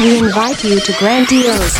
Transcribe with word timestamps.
We 0.00 0.18
invite 0.18 0.62
you 0.62 0.78
to 0.78 0.92
Grandiose, 0.98 1.74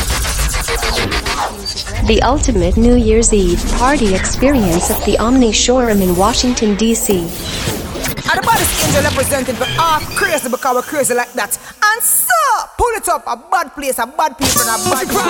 the 2.06 2.20
ultimate 2.24 2.76
New 2.76 2.96
Year's 2.96 3.32
Eve 3.32 3.64
party 3.78 4.14
experience 4.14 4.90
at 4.90 5.04
the 5.04 5.16
Omni 5.18 5.52
Shoreham 5.52 6.02
in 6.02 6.16
Washington, 6.16 6.74
D.C. 6.74 7.20
And 7.20 7.30
the 7.30 8.42
baddest 8.44 8.84
angel 8.86 9.02
represented 9.04 9.56
for 9.56 9.64
half 9.66 10.02
crazy 10.16 10.48
because 10.50 10.74
we're 10.74 10.82
crazy 10.82 11.14
like 11.14 11.32
that. 11.34 11.56
And 11.80 12.02
so, 12.02 12.34
pull 12.76 12.90
it 12.96 13.08
up, 13.08 13.22
a 13.26 13.36
bad 13.36 13.72
place, 13.74 13.98
a 13.98 14.06
bad 14.06 14.36
people, 14.36 14.62
and 14.66 14.70
a 14.74 14.90
bad 14.90 15.06
people. 15.06 15.22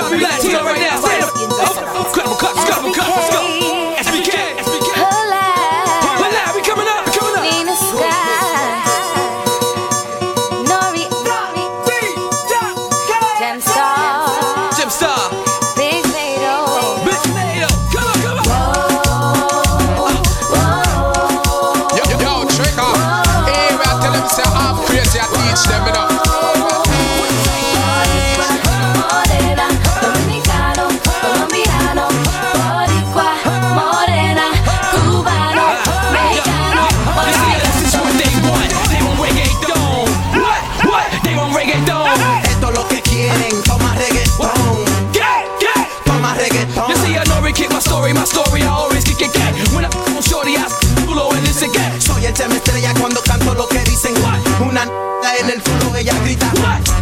right 0.64 0.80
now. 0.80 0.96
Stand 0.98 1.23
up. 1.29 1.36
Incredible 2.09 2.36
cuts, 2.36 2.59
incredible 2.59 2.95
cuts. 2.95 3.09
Let's 3.09 3.30
go. 3.36 3.43
SBK, 3.97 3.97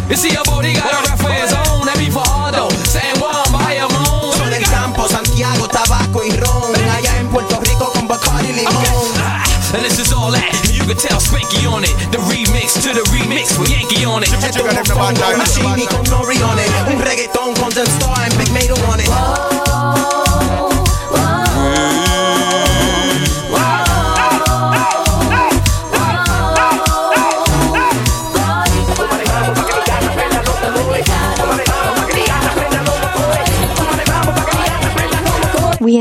You 0.09 0.15
see 0.15 0.31
your 0.31 0.43
body 0.45 0.73
got 0.73 0.93
a 0.93 1.11
reference 1.11 1.51
on 1.51 1.89
every 1.89 2.09
fado. 2.09 2.71
San 2.87 3.19
Juan, 3.19 3.51
Bayamón. 3.51 4.31
Son 4.37 4.49
del 4.49 4.63
campo, 4.63 5.05
Santiago, 5.07 5.67
tabaco 5.67 6.23
y 6.23 6.31
ron. 6.31 6.73
Allá 6.95 7.17
en 7.19 7.27
Puerto 7.27 7.59
Rico 7.59 7.91
con 7.91 8.07
Bacardi 8.07 8.49
y 8.49 8.53
limón. 8.53 8.75
Okay. 8.77 9.47
And 9.75 9.83
this 9.83 9.99
is 9.99 10.13
all 10.13 10.31
that. 10.31 10.47
You 10.71 10.85
can 10.87 10.95
tell 10.95 11.19
Spanky 11.19 11.67
on 11.67 11.83
it. 11.83 11.91
The 12.11 12.19
remix 12.19 12.79
to 12.87 12.93
the 12.95 13.03
remix 13.11 13.59
with 13.59 13.69
Yankee 13.69 14.05
on 14.05 14.23
it. 14.23 14.31
Esto 14.31 14.65
es 14.65 14.77
un 14.87 15.85
con 15.87 16.03
Nori 16.09 16.41
on 16.41 16.57
it. 16.57 16.71
Un 16.87 17.01
reggaetón 17.01 17.53
con 17.55 17.71
Star 17.71 18.26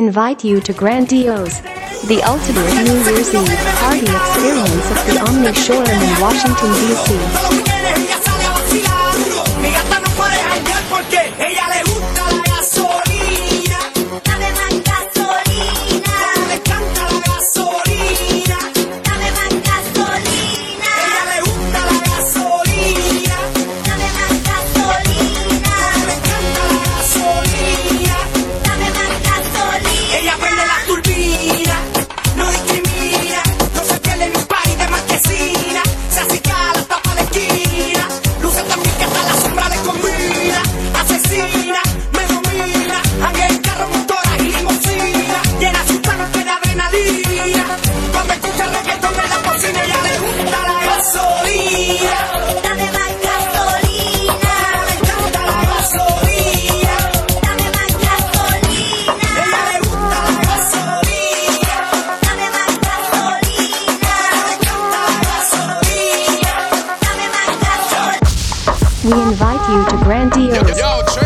invite 0.06 0.44
you 0.44 0.60
to 0.60 0.72
Grandiose, 0.72 1.60
the 2.06 2.22
ultimate 2.24 2.70
New 2.84 2.94
Year's 3.10 3.34
Eve 3.34 3.58
party 3.82 4.06
experience 4.06 4.86
at 4.92 5.02
the 5.10 5.18
Omni 5.26 5.52
Shoreham 5.52 6.00
in 6.00 6.20
Washington, 6.20 6.70
D.C. 6.78 7.55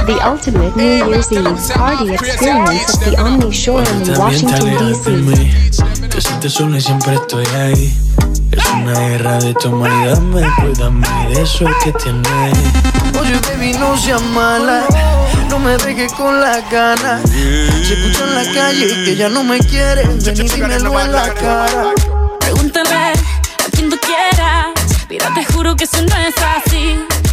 the 0.07 0.19
ultimate 0.23 0.77
New 0.77 1.09
Year's 1.09 1.33
Eve 1.33 1.45
party 1.75 2.13
experience 2.13 2.99
at 2.99 3.05
the 3.05 3.17
Omni 3.19 3.51
Showroom 3.51 4.03
in 4.03 4.19
Washington, 4.19 4.61
D.C. 4.79 6.09
Te 6.09 6.21
sientes 6.21 6.53
sola 6.53 6.77
y 6.77 6.81
siempre 6.81 7.15
estoy 7.15 7.47
ahí. 7.57 7.93
Es 8.53 8.67
una 8.75 8.93
guerra 8.93 9.39
de 9.39 9.55
toma 9.55 9.89
y 9.89 10.07
dame, 10.09 10.47
cuídame 10.57 11.07
de 11.29 11.43
eso 11.43 11.65
que 11.83 11.93
tienes. 11.93 12.59
Oye, 13.19 13.41
baby, 13.49 13.73
no 13.79 13.97
seas 13.97 14.23
mala. 14.23 14.85
No 15.49 15.59
me 15.59 15.77
dejes 15.79 16.13
con 16.13 16.41
la 16.41 16.61
gana. 16.71 17.21
Se 17.25 17.95
escucha 17.95 18.25
en 18.25 18.35
la 18.35 18.45
calle 18.53 18.89
que 19.05 19.17
ya 19.17 19.29
no 19.29 19.43
me 19.45 19.59
quieres. 19.59 20.25
Ven 20.25 20.47
y 20.47 20.49
dímelo 20.49 21.01
en 21.01 21.13
la 21.13 21.33
cara. 21.35 21.95
Pregúntale 22.41 22.95
a 22.95 23.71
quien 23.73 23.89
tú 23.89 23.97
quieras. 24.01 24.69
Mira, 25.09 25.33
te 25.35 25.45
juro 25.53 25.77
que 25.77 25.85
eso 25.85 26.03
no 26.03 26.17
es 26.17 26.35
así. 26.57 26.99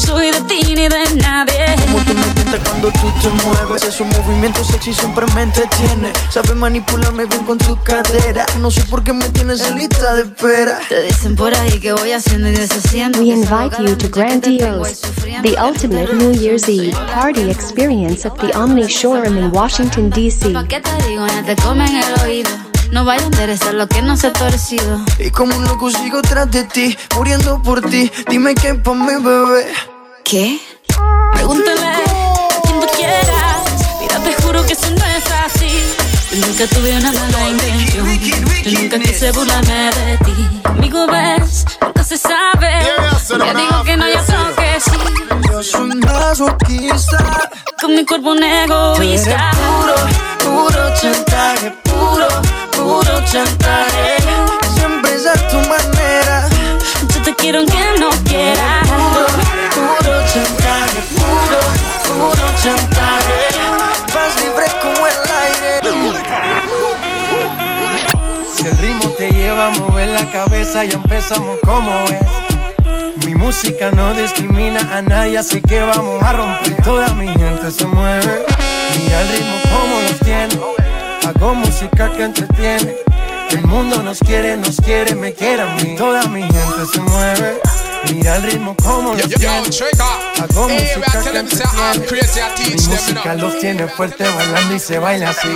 soy 0.00 0.30
de 0.30 0.40
ti 0.42 0.74
ni 0.74 0.88
de 0.88 1.14
nadie. 1.16 1.66
Como 1.86 1.98
tú 2.04 2.14
me 2.14 2.58
cuando 2.58 2.90
tú 2.92 3.12
te 3.22 3.28
mueves. 3.44 3.84
Esos 3.84 4.06
movimientos 4.06 4.66
sexy 4.68 4.92
siempre 4.92 5.26
me 5.34 5.42
entretiene. 5.42 6.12
Sabes 6.30 6.54
manipularme 6.56 7.26
bien 7.26 7.44
con 7.44 7.58
tu 7.58 7.76
cadera. 7.82 8.46
No 8.60 8.70
sé 8.70 8.82
por 8.84 9.02
qué 9.02 9.12
me 9.12 9.28
tienes 9.30 9.60
en 9.62 9.78
lista 9.78 10.14
de 10.14 10.22
espera. 10.22 10.80
Te 10.88 11.02
dicen 11.02 11.36
por 11.36 11.54
ahí 11.54 11.78
que 11.80 11.92
voy 11.92 12.12
haciendo 12.12 12.48
y 12.48 12.52
deshaciendo. 12.52 13.20
We 13.20 13.32
invite 13.32 13.76
you 13.80 13.96
to 13.96 14.08
Grandiose, 14.08 15.02
the 15.42 15.56
ultimate 15.60 16.12
New 16.14 16.32
Year's 16.32 16.68
Eve 16.68 16.96
party 17.12 17.50
experience 17.50 18.26
at 18.26 18.36
the 18.38 18.52
Omni 18.56 18.86
Showroom 18.86 19.36
in 19.36 19.50
Washington, 19.52 20.10
D.C. 20.10 20.54
No 22.90 23.04
vaya 23.04 23.22
a 23.22 23.26
interesar 23.26 23.74
lo 23.74 23.86
que 23.86 24.02
no 24.02 24.16
se 24.16 24.28
ha 24.28 24.32
torcido. 24.32 25.00
Y 25.18 25.30
como 25.30 25.56
un 25.56 25.64
loco 25.64 25.90
sigo 25.90 26.20
tras 26.22 26.50
de 26.50 26.64
ti, 26.64 26.96
muriendo 27.14 27.62
por 27.62 27.80
ti. 27.82 28.10
Dime 28.28 28.54
qué 28.54 28.74
pa' 28.74 28.94
mi 28.94 29.14
bebé. 29.22 29.72
¿Qué? 30.24 30.60
Pregúntale 31.32 31.86
a 31.86 32.60
quien 32.62 32.80
tú 32.80 32.86
quieras. 32.96 33.86
Mira, 34.00 34.18
te 34.18 34.42
juro 34.42 34.66
que 34.66 34.72
eso 34.72 34.90
no 34.90 35.06
es 35.06 35.24
así. 35.46 35.70
Yo 36.32 36.46
nunca 36.46 36.66
tuve 36.66 36.96
una 36.96 37.12
mala 37.12 37.48
intención. 37.48 38.06
Yo 38.64 38.80
nunca 38.80 38.98
quise 38.98 39.32
burlarme 39.32 39.90
de 39.94 40.18
ti. 40.24 40.60
Amigo, 40.64 41.06
ves, 41.06 41.64
nunca 41.80 42.04
se 42.04 42.16
sabe. 42.18 42.70
Ya 43.28 43.54
digo 43.54 43.84
que 43.84 43.96
no, 43.96 44.08
ya 44.08 44.24
tengo 44.24 44.54
que 44.56 44.80
sí. 44.80 44.90
Yo 45.48 45.62
soy 45.62 45.90
masoquista. 45.96 47.50
Con 47.80 47.94
mi 47.94 48.04
cuerpo 48.04 48.32
un 48.32 48.42
egoísta. 48.42 49.50
Puro, 49.52 49.94
puro 50.44 50.94
chantaje. 51.00 51.70
Puro, 51.84 52.28
puro 52.80 53.24
chantaje. 53.24 54.16
Siempre 54.74 55.14
es 55.14 55.48
tu 55.48 55.58
manera. 55.68 56.48
Yo 57.14 57.22
te 57.22 57.34
quiero 57.34 57.58
aunque 57.60 57.78
no 57.98 58.10
quiera. 58.24 58.82
Puro, 58.84 59.26
puro 59.74 60.14
chantaje, 60.32 61.00
puro, 61.16 61.60
puro 62.08 62.46
chantaje. 62.62 63.40
Vas 64.14 64.34
libre 64.42 64.66
como 64.82 65.06
el 65.06 65.20
aire. 65.44 65.70
Si 68.54 68.66
el 68.66 68.78
ritmo 68.78 69.10
te 69.10 69.30
lleva 69.30 69.68
a 69.68 69.70
mover 69.70 70.08
la 70.08 70.30
cabeza, 70.30 70.84
ya 70.84 70.94
empezamos 70.94 71.58
como 71.64 71.92
es. 72.04 73.26
Mi 73.26 73.34
música 73.34 73.90
no 73.90 74.14
discrimina 74.14 74.80
a 74.92 75.02
nadie, 75.02 75.38
así 75.38 75.60
que 75.60 75.80
vamos 75.80 76.22
a 76.22 76.32
romper. 76.32 76.82
Toda 76.82 77.08
mi 77.14 77.28
gente 77.28 77.70
se 77.70 77.86
mueve 77.86 78.44
y 78.96 79.12
al 79.12 79.28
ritmo 79.28 79.56
como 79.70 80.00
los 80.02 80.18
tiene. 80.20 80.79
Hago 81.26 81.54
música 81.54 82.10
que 82.12 82.24
entretiene. 82.24 82.96
El 83.50 83.66
mundo 83.66 84.02
nos 84.02 84.18
quiere, 84.20 84.56
nos 84.56 84.76
quiere, 84.76 85.14
me 85.14 85.32
quiere 85.32 85.62
a 85.62 85.74
mí. 85.76 85.96
Toda 85.96 86.26
mi 86.28 86.42
gente 86.42 86.86
se 86.92 87.00
mueve. 87.00 87.60
Mira 88.12 88.36
el 88.36 88.42
ritmo 88.44 88.76
como 88.82 89.14
los 89.14 89.28
tiene. 89.28 89.62
Hago 90.40 90.68
música 90.68 91.22
que 91.30 91.38
entretiene. 91.38 92.06
Mi 92.66 92.86
música 92.86 93.34
los 93.34 93.58
tiene 93.58 93.86
fuerte 93.88 94.24
bailando 94.24 94.74
y 94.74 94.78
se 94.78 94.98
baila 94.98 95.30
así. 95.30 95.48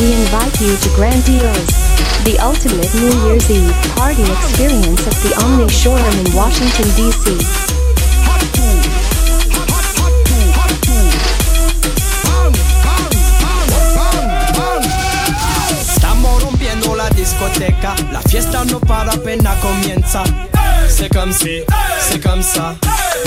We 0.00 0.12
invite 0.12 0.60
you 0.60 0.76
to 0.76 0.88
Grandiose, 0.96 1.72
the 2.24 2.36
ultimate 2.44 2.92
New 2.96 3.14
Year's 3.28 3.48
Eve 3.48 3.72
party 3.94 4.22
experience 4.24 5.06
at 5.06 5.14
the 5.22 5.32
Omni 5.44 5.68
Showroom 5.68 6.26
in 6.26 6.34
Washington, 6.34 6.90
D.C. 6.96 7.38
discoteca, 17.58 17.94
la 18.12 18.20
fiesta 18.22 18.64
no 18.64 18.80
para 18.80 19.12
apenas 19.12 19.56
comienza. 19.60 20.22
C'est 20.88 21.08
comme 21.12 21.32
si, 21.32 21.62
c'est 22.00 22.22
comme 22.22 22.42
ça, 22.42 22.74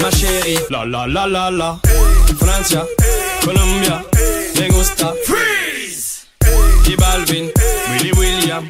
ma 0.02 0.10
chérie. 0.12 0.60
La 0.70 0.86
la 0.86 1.08
la 1.08 1.28
la 1.28 1.52
la. 1.52 1.80
Francia, 2.40 2.84
Colombia, 3.44 4.04
me 4.60 4.70
gusta. 4.70 5.14
Freeze. 5.26 6.26
Y 6.88 6.96
Balvin, 6.96 7.52
Willy 7.92 8.12
William, 8.14 8.68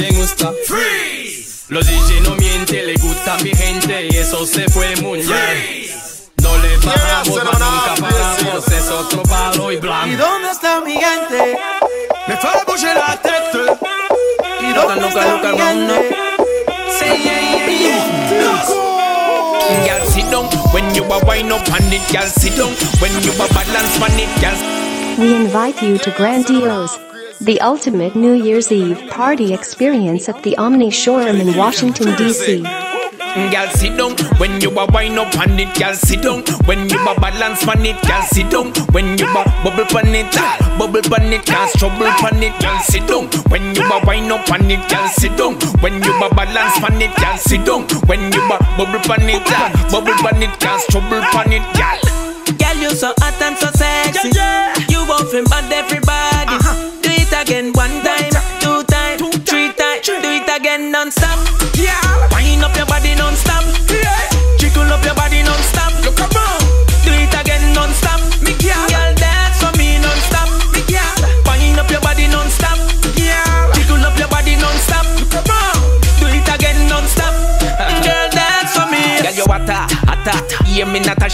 me 0.00 0.08
gusta. 0.12 0.52
Freeze. 0.66 1.64
Los 1.68 1.86
DJ 1.86 2.20
no 2.22 2.34
mienten, 2.36 2.86
le 2.86 2.94
gusta 2.94 3.34
a 3.34 3.38
mi 3.38 3.50
gente 3.50 4.08
y 4.10 4.16
eso 4.16 4.44
se 4.46 4.68
fue 4.70 4.96
muy 4.96 5.18
bien. 5.22 5.90
No 6.42 6.56
le 6.58 6.76
bajamos, 6.78 7.44
mas 7.44 7.60
nunca 7.60 7.94
paramos, 8.00 8.68
es 8.68 8.88
otro 8.90 9.22
palo 9.22 9.70
y 9.70 9.74
¿Y 9.74 9.78
blanco. 9.78 10.16
dónde 10.16 10.50
está 10.50 10.80
mi 10.80 10.94
gente? 10.94 11.58
Me 12.26 12.36
fait 12.36 12.64
bouger 12.66 12.94
la 12.94 13.16
tête. 13.22 13.79
Girl, 19.86 20.04
sit 20.06 20.26
down 20.30 20.46
when 20.72 20.94
you 20.94 21.04
up 21.04 21.26
on 21.28 21.82
it. 21.92 22.02
Girl, 22.12 22.26
sit 22.26 22.56
down 22.56 22.72
when 23.00 23.12
you 23.22 23.32
balance 23.38 24.00
on 24.02 24.10
it. 24.18 24.30
Girl, 24.40 24.58
We 25.18 25.34
invite 25.34 25.82
you 25.82 25.98
to 25.98 26.10
Grandiose, 26.12 26.98
the 27.40 27.60
ultimate 27.60 28.14
New 28.14 28.34
Year's 28.34 28.70
Eve 28.70 29.08
party 29.10 29.54
experience 29.54 30.28
at 30.28 30.42
the 30.42 30.56
Omni 30.58 30.90
Shoreham 30.90 31.40
in 31.40 31.56
Washington, 31.56 32.14
D.C. 32.16 32.62
Girl, 32.62 33.68
sit 33.74 33.96
down 33.96 34.12
when 34.38 34.60
you 34.60 34.76
are 34.78 34.88
wind 34.92 35.18
up 35.18 35.34
on 35.38 35.58
it. 35.58 35.72
Girl, 35.78 35.94
sit 35.94 36.22
down 36.22 36.42
when 36.66 36.88
you 36.90 36.98
are 36.98 37.14
balance 37.18 37.66
on 37.66 37.86
it. 37.86 37.96
Girl, 38.02 38.22
sit 38.22 38.50
down 38.50 38.72
when 38.92 39.16
you 39.16 39.26
are 39.26 39.44
bubble 39.64 39.86
on 39.96 40.14
it. 40.14 40.30
Bubble 40.76 41.14
on 41.14 41.32
it, 41.32 41.46
cause 41.46 41.72
trouble 41.78 42.04
on 42.06 42.42
it. 42.42 42.52
Girl, 42.60 42.78
sit 42.80 43.06
down 43.06 43.28
when 43.48 43.74
you 43.74 43.82
are 43.84 44.04
wind 44.04 44.32
up 44.32 44.50
on 44.50 44.70
it. 44.70 44.82
Girl, 44.90 45.08
sit 45.08 45.36
down 45.38 45.54
when 45.80 46.02
you 46.02 46.12
are 46.12 46.34
balance 46.34 46.82
on 46.82 47.00
it. 47.00 47.14
Girl, 47.16 47.36
sit 47.38 47.64
down 47.64 47.82
when 48.06 48.32
you 48.32 48.40
are 48.42 48.58
bubble 48.76 49.00
on 49.12 49.28
it. 49.30 49.44
Bubble 49.90 50.26
on 50.26 50.42
it, 50.42 50.60
cause 50.60 50.84
trouble 50.90 51.22
on 51.22 51.52
it. 51.52 51.62
Girl. 51.78 52.00
Girl, 52.58 52.76
you 52.76 52.90
so 52.90 53.14
hot 53.18 53.40
and 53.40 53.56
so 53.56 53.70
sexy. 53.72 54.28
You 54.92 55.06
want 55.06 55.30
to 55.30 55.44
bad 55.48 55.72
everybody. 55.72 56.39
Again 57.40 57.72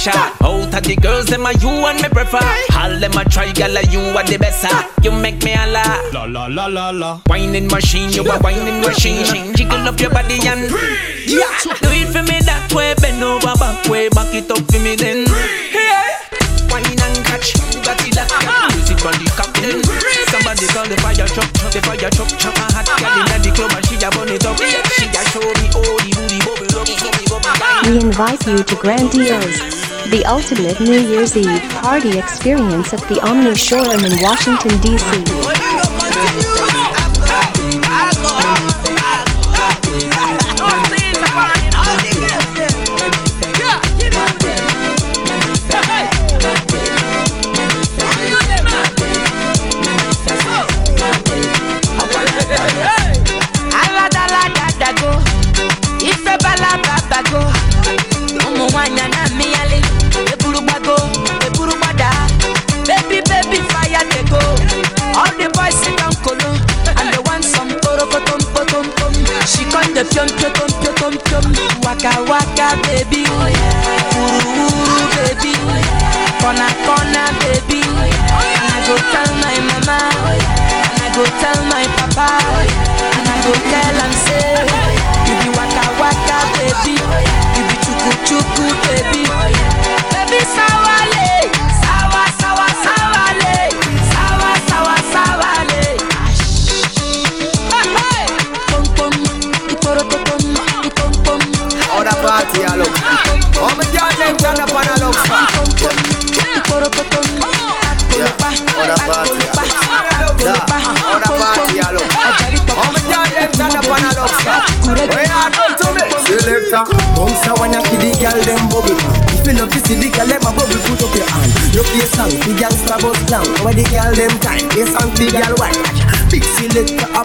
me, 0.06 0.12
Natasha. 0.12 0.44
Out 0.44 0.74
of 0.74 0.82
the 0.84 0.96
girls, 0.96 1.26
them 1.26 1.46
are 1.46 1.52
you 1.54 1.68
and 1.68 2.00
me 2.00 2.08
prefer. 2.08 2.38
All 2.76 2.98
them 2.98 3.12
a 3.12 3.24
try, 3.24 3.52
girl, 3.52 3.74
you 3.90 4.00
are 4.16 4.24
the 4.24 4.38
best. 4.38 4.66
You 5.02 5.12
make 5.12 5.42
me 5.42 5.52
holla. 5.52 5.82
La 6.12 6.24
la 6.24 6.46
la 6.46 6.66
la 6.66 6.90
la. 6.90 7.20
Whining 7.26 7.68
machine, 7.68 8.10
you 8.10 8.22
a 8.22 8.38
whining 8.38 8.80
machine. 8.80 9.54
Jiggle 9.54 9.88
up 9.88 10.00
your 10.00 10.10
body 10.10 10.38
and 10.46 10.70
Yeah. 11.26 11.46
Do 11.82 11.90
it 11.90 12.08
for 12.08 12.22
me 12.22 12.40
that 12.46 12.72
way, 12.74 12.94
bend 13.00 13.22
over 13.22 13.54
back 13.58 13.88
way, 13.88 14.08
back 14.10 14.32
it 14.34 14.50
up 14.50 14.62
for 14.70 14.80
me 14.80 14.96
then. 14.96 15.26
Yeah. 15.72 16.26
wine 16.70 17.00
and 17.00 17.18
catch. 17.24 17.54
You 17.72 17.80
got 17.82 18.00
it 18.04 18.14
that 18.14 18.30
uh-huh. 18.30 18.68
music 18.74 19.00
on 19.04 19.14
the 19.16 19.26
captain. 19.34 19.80
Somebody 20.30 20.66
call 20.70 20.86
the 20.86 20.96
fire 21.00 21.28
truck, 21.28 21.48
the 21.72 21.80
fire 21.80 22.10
truck, 22.10 22.30
truck 22.36 22.56
a 22.56 22.66
hot 22.72 22.88
girl 22.98 23.12
inna 23.16 23.24
uh-huh. 23.24 23.38
the 23.42 23.50
club 23.56 23.72
and 23.72 23.84
she 23.86 23.96
a 23.96 24.08
burn 24.12 24.30
it 24.30 24.44
up. 24.44 24.56
She 24.60 25.06
a 25.08 25.22
show 25.32 25.40
me 25.40 25.66
all 25.74 25.98
the 26.02 26.10
booty 26.14 26.38
bubble 26.44 26.74
up, 26.76 26.88
bubble 26.88 27.40
bubble. 27.40 27.76
We 27.86 28.00
invite 28.00 28.42
you 28.46 28.58
to 28.62 28.74
Grandiose, 28.76 29.85
the 30.10 30.24
ultimate 30.26 30.78
New 30.80 31.00
Year's 31.00 31.36
Eve 31.36 31.62
party 31.82 32.18
experience 32.18 32.92
at 32.92 33.00
the 33.08 33.20
Omni 33.20 33.54
Shoreham 33.54 34.04
in 34.04 34.22
Washington, 34.22 34.80
D.C. 34.80 35.55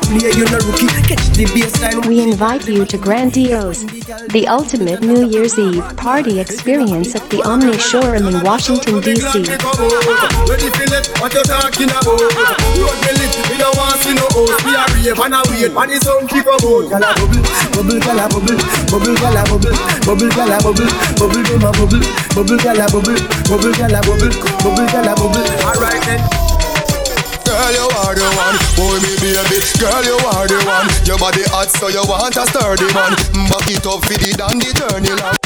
selector 0.01 0.17
up 0.17 0.21
play 0.21 0.31
you 0.31 0.45
no 0.45 0.57
rookie 0.65 0.87
Catch 1.07 1.29
the 1.37 1.45
bassline 1.45 2.05
We 2.07 2.21
invite 2.21 2.67
you 2.67 2.85
to 2.85 2.97
Grandiose, 2.97 3.83
the 4.31 4.47
ultimate 4.47 5.01
New 5.01 5.27
Year's 5.27 5.57
Eve 5.57 5.83
party 5.97 6.39
experience 6.39 7.15
at 7.15 7.29
the 7.29 7.41
Omni 7.43 7.77
Shoreham 7.77 8.27
in 8.27 8.43
Washington, 8.43 9.01
D.C. 9.01 9.43
Alright 25.63 26.01
then. 26.07 26.21
Girl, 27.45 27.71
you 27.75 27.90
the 28.21 28.29
the 28.29 28.37
one. 28.37 28.57
Boy, 28.77 28.97
me 29.01 29.13
baby, 29.17 29.57
girl, 29.81 30.03
you 30.05 30.17
are 30.29 30.45
the 30.45 30.59
one. 30.65 30.87
Your 31.05 31.17
body 31.17 31.43
hot, 31.49 31.69
so 31.73 31.89
you 31.89 32.03
want 32.05 32.37
a 32.37 32.45
sturdy 32.45 32.89
man. 32.93 33.17
Mm, 33.33 33.49
back 33.49 33.65
it 33.65 33.85
up 33.85 34.01
for 34.05 34.17
the 34.17 34.29
dandy 34.37 34.69
journey 34.77 35.13
long. 35.17 35.37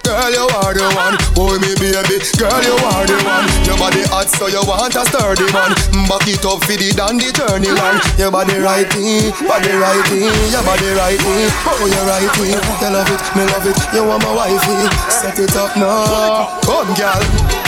Girl, 0.00 0.32
you 0.32 0.48
are 0.64 0.72
the 0.72 0.88
one. 0.96 1.20
Boy, 1.36 1.60
me 1.60 1.76
baby. 1.76 2.16
Girl, 2.40 2.60
you 2.64 2.76
are 2.88 3.04
the 3.04 3.18
one. 3.20 3.44
Your 3.68 3.76
body 3.76 4.00
hot, 4.08 4.32
so 4.32 4.48
you 4.48 4.64
want 4.64 4.96
a 4.96 5.04
sturdy 5.12 5.44
man. 5.52 5.76
Mm, 5.92 6.08
back 6.08 6.24
it 6.24 6.40
up 6.48 6.64
for 6.64 6.76
the 6.76 6.88
dandy 6.96 7.28
journey 7.36 7.72
line. 7.76 8.00
Your 8.16 8.32
body 8.32 8.56
righty, 8.56 9.28
body 9.44 9.72
righty, 9.76 10.24
your 10.48 10.64
body 10.64 10.88
righty. 10.96 11.36
Oh, 11.68 11.84
you 11.84 12.02
righty. 12.08 12.56
You 12.56 12.88
love 12.88 13.12
it, 13.12 13.20
me 13.36 13.44
love 13.52 13.68
it. 13.68 13.76
You 13.92 14.08
want 14.08 14.24
my 14.24 14.32
wifey. 14.32 14.88
Set 15.12 15.36
it 15.36 15.52
up 15.56 15.76
now. 15.76 16.48
Come, 16.64 16.96
girl. 16.96 17.67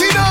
Because 0.00 0.27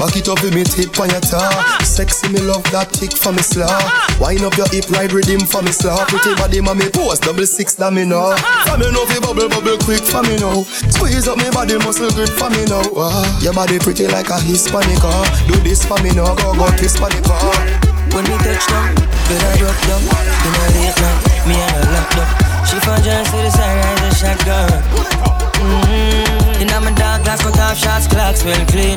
Back 0.00 0.16
it 0.16 0.32
up 0.32 0.40
with 0.40 0.56
me 0.56 0.64
tip 0.64 0.96
on 0.96 1.12
your 1.12 1.20
tongue 1.20 1.52
Sexy 1.84 2.32
me 2.32 2.40
love 2.40 2.64
that 2.72 2.88
tick 2.88 3.12
for 3.12 3.36
me 3.36 3.44
slaw 3.44 3.68
Wind 4.16 4.40
up 4.40 4.56
your 4.56 4.64
hip 4.72 4.88
ride 4.88 5.12
rhythm 5.12 5.44
for 5.44 5.60
me 5.60 5.76
slaw 5.76 6.08
Pretty 6.08 6.32
body 6.40 6.64
mommy 6.64 6.88
pose 6.88 7.20
double 7.20 7.44
six 7.44 7.76
that 7.76 7.92
me 7.92 8.08
know. 8.08 8.32
For 8.64 8.80
me 8.80 8.88
know 8.88 9.04
fi 9.04 9.20
bubble 9.20 9.52
bubble 9.52 9.76
quick 9.84 10.00
for 10.00 10.24
me 10.24 10.40
now. 10.40 10.64
Squeeze 10.88 11.28
up 11.28 11.36
me 11.36 11.52
body 11.52 11.76
muscle 11.84 12.08
grip 12.16 12.32
for 12.32 12.48
me 12.48 12.64
now. 12.64 12.80
Ah, 12.96 13.28
Your 13.44 13.52
body 13.52 13.76
pretty 13.76 14.08
like 14.08 14.32
a 14.32 14.40
Hispanic 14.40 15.04
ah. 15.04 15.20
Do 15.44 15.60
this 15.60 15.84
for 15.84 16.00
me 16.00 16.16
now 16.16 16.32
go 16.32 16.56
go 16.56 16.64
kiss 16.80 16.96
for 16.96 17.12
the 17.12 17.20
car. 17.20 17.52
When 18.16 18.24
we 18.24 18.40
touch 18.40 18.64
down, 18.72 18.96
get 19.28 19.36
I 19.36 19.52
drop 19.60 19.76
down. 19.84 20.00
In 20.00 20.52
a 20.56 20.64
late 20.80 20.96
night, 20.96 21.20
me 21.44 21.60
and 21.60 21.76
her 21.76 21.84
locked 21.92 22.16
up. 22.24 22.28
She 22.64 22.80
found 22.80 23.04
just 23.04 23.28
to 23.28 23.36
the 23.36 23.52
side, 23.52 23.68
sunrise, 23.84 24.00
a 24.00 24.10
shotgun. 24.16 24.68
Mm-hmm. 25.60 26.64
In 26.64 26.72
my 26.72 26.88
dark 26.96 27.20
glass, 27.20 27.44
cut 27.44 27.60
off 27.60 27.76
shots, 27.76 28.08
clocks 28.08 28.40
well 28.48 28.64
clean 28.72 28.96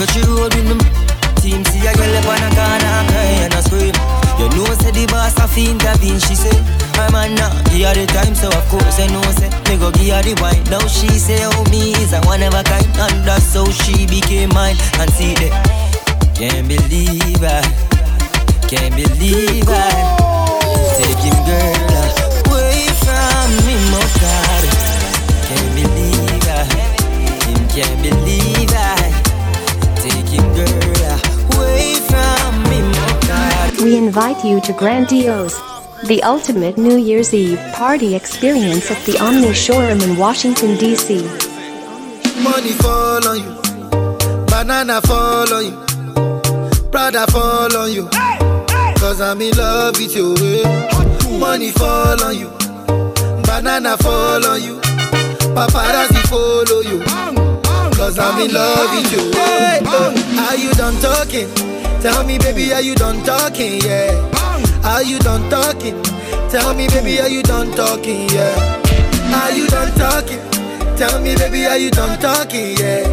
Touch 0.00 0.16
the 0.16 0.24
road 0.32 0.48
with 0.56 0.64
me 0.64 0.80
Team 1.44 1.60
see 1.68 1.84
a 1.84 1.92
girl 1.92 2.16
up 2.16 2.24
on 2.24 2.40
a 2.40 2.48
corner, 2.56 3.04
cry 3.12 3.44
and 3.44 3.52
a 3.52 3.60
scream 3.60 3.92
You 4.40 4.48
know 4.48 4.64
say 4.80 4.96
the 4.96 5.04
boss 5.12 5.36
a 5.36 5.44
fiend 5.44 5.76
intervene, 5.76 6.16
she 6.16 6.32
say 6.32 6.56
I'm 6.96 7.12
a 7.12 7.28
nah, 7.36 7.52
give 7.68 7.84
her 7.84 7.92
the 7.92 8.08
time, 8.08 8.32
so 8.32 8.48
of 8.48 8.64
course 8.72 8.96
I 8.96 9.12
know 9.12 9.20
say 9.36 9.52
Me 9.68 9.76
go 9.76 9.92
give 9.92 10.16
her 10.16 10.24
the 10.24 10.32
wine, 10.40 10.64
now 10.72 10.80
she 10.88 11.12
say 11.20 11.44
oh 11.44 11.64
me 11.68 11.92
is 12.00 12.16
a 12.16 12.20
one 12.24 12.40
of 12.40 12.56
a 12.56 12.64
kind 12.64 12.88
And 12.96 13.28
that's 13.28 13.52
how 13.52 13.68
she 13.68 14.08
became 14.08 14.48
mine. 14.56 14.80
And 14.96 15.12
see 15.12 15.36
that, 15.36 15.52
can't 16.32 16.64
believe 16.64 17.44
I 17.44 17.60
can't 18.72 18.96
believe 18.96 19.68
I. 19.68 19.84
Take 20.96 21.28
him 21.28 21.36
girl 21.44 22.08
away 22.48 22.88
from 23.04 23.52
me, 23.68 23.76
my 23.92 24.00
God. 24.16 24.64
Can't 25.44 25.68
believe 25.76 26.48
I, 26.48 26.64
him 27.44 27.68
can't 27.68 28.00
believe 28.00 28.72
I 28.72 29.09
We 33.82 33.96
invite 33.96 34.44
you 34.44 34.60
to 34.60 34.72
Grandiose, 34.74 35.56
the 36.06 36.20
ultimate 36.22 36.76
New 36.76 36.96
Year's 36.98 37.32
Eve 37.34 37.58
party 37.72 38.14
experience 38.14 38.90
at 38.90 39.04
the 39.06 39.18
Omni 39.18 39.54
Shoreham 39.54 40.00
in 40.02 40.16
Washington, 40.16 40.76
D.C. 40.76 41.22
Money 42.42 42.72
fall 42.82 43.26
on 43.26 43.38
you, 43.38 43.52
banana 44.46 45.00
fall 45.00 45.52
on 45.52 45.64
you, 45.64 46.90
Prada 46.90 47.26
fall 47.32 47.74
on 47.76 47.92
you. 47.92 48.08
Cause 49.00 49.20
I'm 49.20 49.40
in 49.40 49.56
love 49.56 49.96
with 49.98 50.14
you. 50.14 50.34
Money 51.38 51.70
fall 51.70 52.22
on 52.22 52.36
you, 52.36 52.50
banana 53.44 53.96
fall 53.96 54.44
on 54.46 54.62
you, 54.62 54.78
paparazzi 55.54 56.22
follow 56.28 56.82
you. 56.82 57.49
Cause 58.10 58.18
I'm 58.18 58.42
in 58.42 58.52
love 58.52 58.90
with 58.90 59.12
you. 59.12 59.30
Oh, 59.86 60.48
Are 60.50 60.56
you 60.58 60.72
done 60.72 60.98
talking? 61.00 61.46
Tell 62.02 62.26
me, 62.26 62.38
baby, 62.38 62.72
are 62.72 62.80
you 62.80 62.96
done 62.96 63.22
talking? 63.22 63.80
Yeah. 63.82 64.18
Are 64.82 65.04
you 65.04 65.20
done 65.20 65.48
talking? 65.48 65.94
Tell 66.50 66.74
me, 66.74 66.88
baby, 66.88 67.20
are 67.20 67.28
you 67.28 67.44
done 67.44 67.70
talking? 67.70 68.28
Yeah. 68.30 68.82
Are 69.30 69.52
you 69.52 69.68
done 69.68 69.94
talking? 69.94 70.42
Tell 70.96 71.22
me, 71.22 71.36
baby, 71.36 71.66
are 71.66 71.78
you 71.78 71.92
done 71.92 72.18
talking? 72.18 72.76
Yeah. 72.78 73.06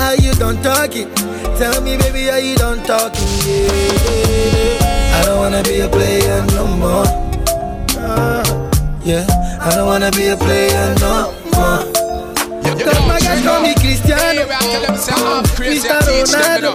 Are 0.00 0.16
you 0.16 0.32
done 0.34 0.60
talking? 0.60 1.08
Tell 1.54 1.80
me, 1.80 1.96
baby, 1.96 2.28
are 2.28 2.40
you 2.40 2.56
done 2.56 2.82
talking? 2.82 3.28
Yeah. 3.46 5.22
I 5.22 5.24
don't 5.24 5.38
wanna 5.38 5.62
be 5.62 5.78
a 5.78 5.88
player 5.88 6.44
no 6.46 6.66
more. 6.82 7.06
Uh, 7.94 8.42
yeah, 9.04 9.24
I 9.60 9.70
don't 9.76 9.86
wanna 9.86 10.10
be 10.10 10.26
a 10.26 10.36
player 10.36 10.96
no 10.98 11.30
more. 11.54 12.05
Cause 12.84 13.00
my 13.08 13.18
guys 13.20 13.42
call 13.44 13.60
me 13.62 13.74
Cristiano, 13.74 14.44
Mr. 15.58 16.00
Ronaldo, 16.06 16.72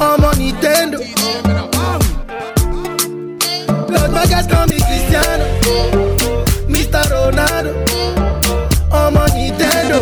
I'm 0.00 0.24
on 0.24 0.34
Nintendo. 0.34 0.98
Cause 3.88 4.10
my 4.10 4.24
guys 4.26 4.46
call 4.46 4.66
me 4.66 4.78
Cristiano, 4.80 5.44
Mr. 6.68 7.02
Ronaldo, 7.12 7.72
I'm 8.92 9.16
on 9.16 9.28
Nintendo. 9.30 10.00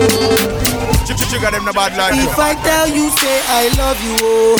Sugar 1.31 1.51
them 1.51 1.65
the 1.65 1.73
bad 1.73 1.97
life 1.97 2.12
If 2.15 2.39
I 2.39 2.55
tell 2.62 2.89
you, 2.89 3.09
say 3.09 3.41
I 3.49 3.69
love 3.79 3.99
you, 4.05 4.17
oh. 4.21 4.59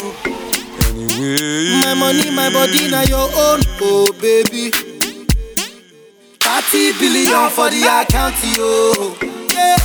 My 1.85 1.93
money, 1.95 2.31
my 2.31 2.49
body, 2.51 2.89
now 2.91 3.03
your 3.03 3.29
own, 3.29 3.61
oh 3.83 4.13
baby. 4.21 4.71
30 6.41 6.93
billion 6.99 7.51
for 7.51 7.69
the 7.69 7.83
account, 7.85 8.35
yo. 8.57 9.15
Yeah. 9.55 9.77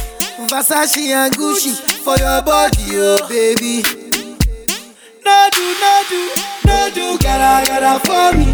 Versace 0.45 0.97
and 1.09 1.33
Gucci 1.35 1.73
for 2.03 2.15
your 2.17 2.41
body, 2.43 2.93
oh 2.93 3.17
baby. 3.27 3.81
No 5.25 5.49
do, 5.51 5.65
no 5.81 6.03
do, 6.07 6.29
no 6.63 6.89
do, 6.93 7.17
gotta, 7.17 7.65
gotta 7.67 7.99
for 8.05 8.37
me. 8.37 8.45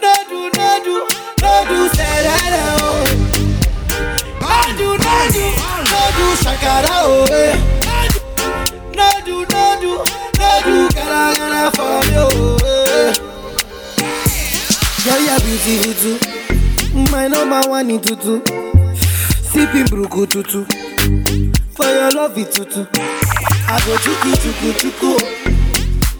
No 0.00 0.14
do, 0.28 0.50
no 0.56 0.68
do, 0.84 1.06
no 1.42 1.52
do, 1.66 1.88
that, 1.98 2.78
oh. 2.80 3.02
No 4.40 4.54
do, 4.78 4.88
no 5.02 5.16
do, 5.34 5.44
no 5.90 6.00
do, 6.16 6.26
shakara, 6.38 6.96
oh. 7.02 7.26
No 8.94 9.08
do, 9.26 9.36
no 9.50 9.64
do, 9.80 9.92
no 10.38 10.50
do, 10.62 10.88
gotta, 10.94 11.38
gotta 11.38 11.76
for 11.76 12.00
oh. 12.14 12.56
eh. 12.64 13.12
Girl, 15.04 15.20
you're 15.20 15.40
beautiful 15.40 15.94
too. 16.00 17.10
My 17.10 17.26
number 17.26 17.68
one 17.68 17.90
in 17.90 18.00
tutu. 18.00 18.71
Sipping 19.52 19.84
bruku 19.90 20.26
tutu. 20.26 20.64
For 21.76 21.86
your 21.86 22.10
love 22.12 22.38
it 22.38 22.52
tutu. 22.52 22.86
I 23.68 23.80
go 23.86 23.96
chuku 24.04 24.30
chuku 24.42 24.72
chuku. 24.80 25.10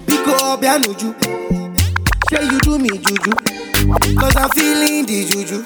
Biko 0.07 0.33
obianuju. 0.53 1.15
Say 2.31 2.45
you 2.45 2.59
do 2.61 2.79
me 2.79 2.89
juju. 2.99 3.33
Cause 4.17 4.37
I'm 4.37 4.49
feeling 4.51 5.07
the 5.07 5.25
juju. 5.25 5.63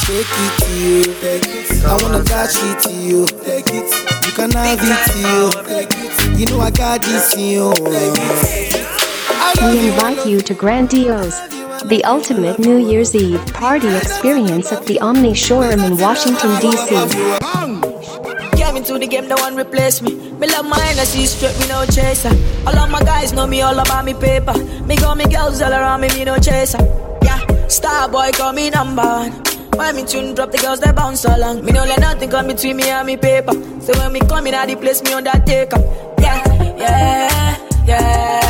Shake 0.00 0.36
it 0.44 0.52
to 0.60 0.70
you. 0.80 1.04
Take 1.20 1.46
it. 1.46 1.84
I 1.84 2.02
wanna 2.02 2.24
touch 2.24 2.54
it 2.56 2.80
to 2.84 2.92
you. 2.92 3.26
Take 3.26 3.68
it. 3.68 3.90
You 4.26 4.32
can 4.32 4.50
have 4.52 4.80
it 4.82 5.00
to 5.12 5.18
you. 5.18 6.38
You 6.38 6.46
know 6.46 6.60
I 6.60 6.70
got 6.70 7.02
this 7.02 7.34
in 7.34 7.40
you. 7.40 7.74
We 9.62 9.88
invite 9.90 10.26
you 10.26 10.40
to 10.40 10.54
Grandiose, 10.54 11.38
the 11.90 12.04
ultimate 12.04 12.56
New 12.60 12.78
Year's 12.78 13.16
Eve 13.16 13.44
party 13.52 13.88
experience 13.96 14.70
at 14.72 14.86
the 14.86 15.00
Omni 15.00 15.34
Shoreham 15.34 15.80
in 15.80 15.96
Washington, 15.98 16.58
D.C. 16.60 16.94
The 18.90 19.06
game, 19.06 19.28
no 19.28 19.36
one 19.36 19.56
replace 19.56 20.02
me. 20.02 20.14
Me 20.32 20.46
love 20.48 20.66
my 20.66 20.78
energy, 20.90 21.24
straight 21.24 21.58
me 21.60 21.68
no 21.68 21.86
chaser. 21.86 22.30
All 22.66 22.76
of 22.76 22.90
my 22.90 23.00
guys 23.00 23.32
know 23.32 23.46
me 23.46 23.62
all 23.62 23.78
about 23.78 24.04
me 24.04 24.14
paper. 24.14 24.52
Me 24.84 24.96
me 25.16 25.24
girls 25.26 25.62
all 25.62 25.72
around 25.72 26.00
me, 26.00 26.08
me 26.08 26.24
no 26.24 26.36
chaser. 26.38 26.78
Yeah, 27.22 27.40
star 27.68 28.08
boy 28.08 28.30
call 28.32 28.52
me 28.52 28.68
number 28.68 29.02
one. 29.02 29.32
When 29.76 29.96
me 29.96 30.04
tune 30.04 30.34
drop, 30.34 30.50
the 30.50 30.58
girls 30.58 30.80
they 30.80 30.92
bounce 30.92 31.24
along. 31.24 31.64
Me 31.64 31.72
no 31.72 31.84
let 31.84 32.00
nothing 32.00 32.30
come 32.30 32.48
between 32.48 32.76
me 32.76 32.90
and 32.90 33.06
me 33.06 33.16
paper. 33.16 33.52
So 33.80 33.92
when 33.98 34.12
me 34.12 34.20
come 34.20 34.46
in, 34.48 34.54
I 34.54 34.66
the 34.66 34.76
place 34.76 35.02
me 35.02 35.12
undertaker. 35.12 35.78
Yeah, 36.18 36.44
yeah, 36.76 36.76
yeah, 36.76 37.86
yeah, 37.86 38.49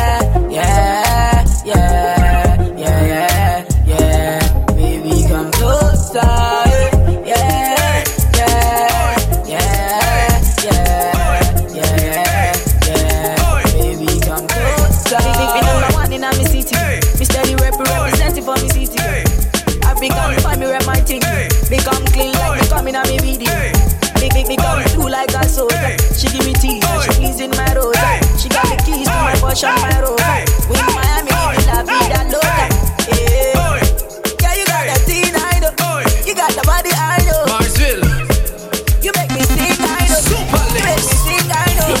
my 29.51 29.91
we 30.69 30.79
in 30.79 31.65
la 31.67 31.83
vida 31.83 32.23
loca. 32.31 32.71
Yeah. 33.11 33.83
you 34.55 34.63
got 34.63 34.87
that 34.87 35.03
thing 35.03 35.27
I 35.35 35.59
know. 35.59 35.75
You 36.25 36.33
got 36.33 36.53
the 36.55 36.63
body 36.63 36.89
I 36.95 37.19
know. 37.27 37.43
Marsville. 37.51 37.99
You 39.03 39.11
make 39.13 39.31
me 39.35 39.43
sing, 39.43 39.75
I 39.77 40.07
know. 40.07 40.23
Super 40.23 40.63
you 40.71 40.83
make 40.87 41.03
me 41.03 41.15
sing, 41.19 41.51
I 41.51 41.75
know. 41.75 41.91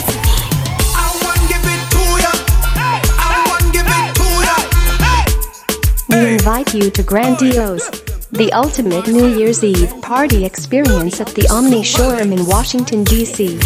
We 6.07 6.33
invite 6.33 6.73
you 6.73 6.89
to 6.89 7.03
Grandiose 7.03 7.89
the 8.31 8.49
ultimate 8.53 9.07
New 9.07 9.27
Year's 9.27 9.61
Eve 9.61 9.93
party 10.01 10.45
experience 10.45 11.19
at 11.19 11.27
the 11.27 11.45
Omni 11.49 11.83
Shoreham 11.83 12.31
in 12.31 12.45
Washington, 12.45 13.03
D.C. 13.03 13.59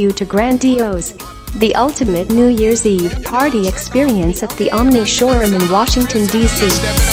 you 0.00 0.10
to 0.12 0.24
grandiose, 0.24 1.12
the 1.56 1.74
ultimate 1.74 2.30
New 2.30 2.46
Year's 2.46 2.86
Eve 2.86 3.22
party 3.22 3.68
experience 3.68 4.42
at 4.42 4.50
the 4.56 4.70
Omni 4.70 5.04
Shoreham 5.04 5.52
in 5.52 5.70
Washington, 5.70 6.26
D.C. 6.26 7.09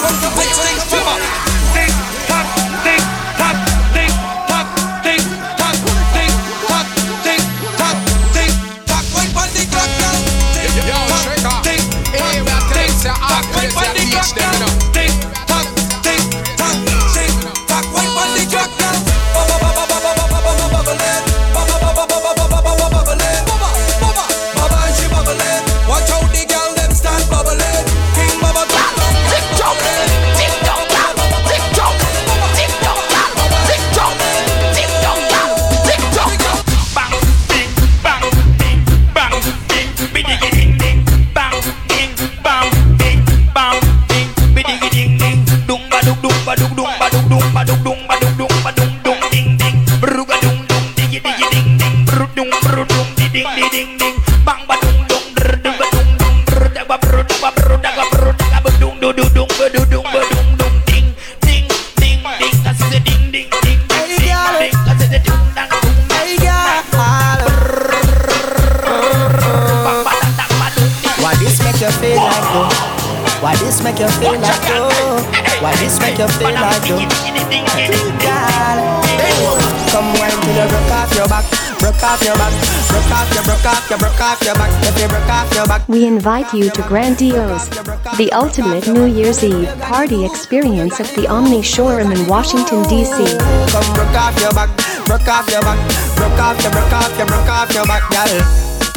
Wait, 0.00 0.12
wait, 0.36 0.92
wait. 0.92 0.97
broke 81.88 82.02
off 82.02 82.22
your 82.22 82.36
back. 82.36 82.52
Broke 82.88 83.12
off 83.12 83.34
your, 83.34 83.42
broke 83.44 83.64
off 83.64 83.90
your, 83.90 83.98
broke 83.98 84.20
off 84.20 84.42
your 84.44 84.54
back. 84.54 84.70
If 84.84 85.00
you 85.00 85.08
broke 85.08 85.28
off 85.28 85.54
your 85.54 85.66
back. 85.66 85.88
We 85.88 86.06
invite 86.06 86.52
you 86.52 86.70
to 86.70 86.82
Grandiose, 86.82 87.68
the 88.18 88.30
ultimate 88.32 88.86
New 88.88 89.06
Year's 89.06 89.42
Eve 89.42 89.68
party 89.80 90.24
experience 90.24 91.00
at 91.00 91.08
the 91.16 91.26
Omni 91.26 91.62
Shoreham 91.62 92.12
in 92.12 92.26
Washington, 92.26 92.82
D.C. 92.88 93.16
Come 93.72 93.88
broke 93.94 94.16
off 94.16 94.38
your 94.40 94.52
back, 94.52 94.68
broke 95.06 95.28
off 95.28 95.48
your 95.48 95.62
back, 95.62 95.80
broke 96.16 96.38
off 96.38 96.60
your, 96.62 96.72
broke 96.72 96.92
off 96.92 97.16
your, 97.16 97.26
broke 97.26 97.48
off 97.48 97.72
your 97.72 97.86
back, 97.86 98.04
girl. 98.10 98.40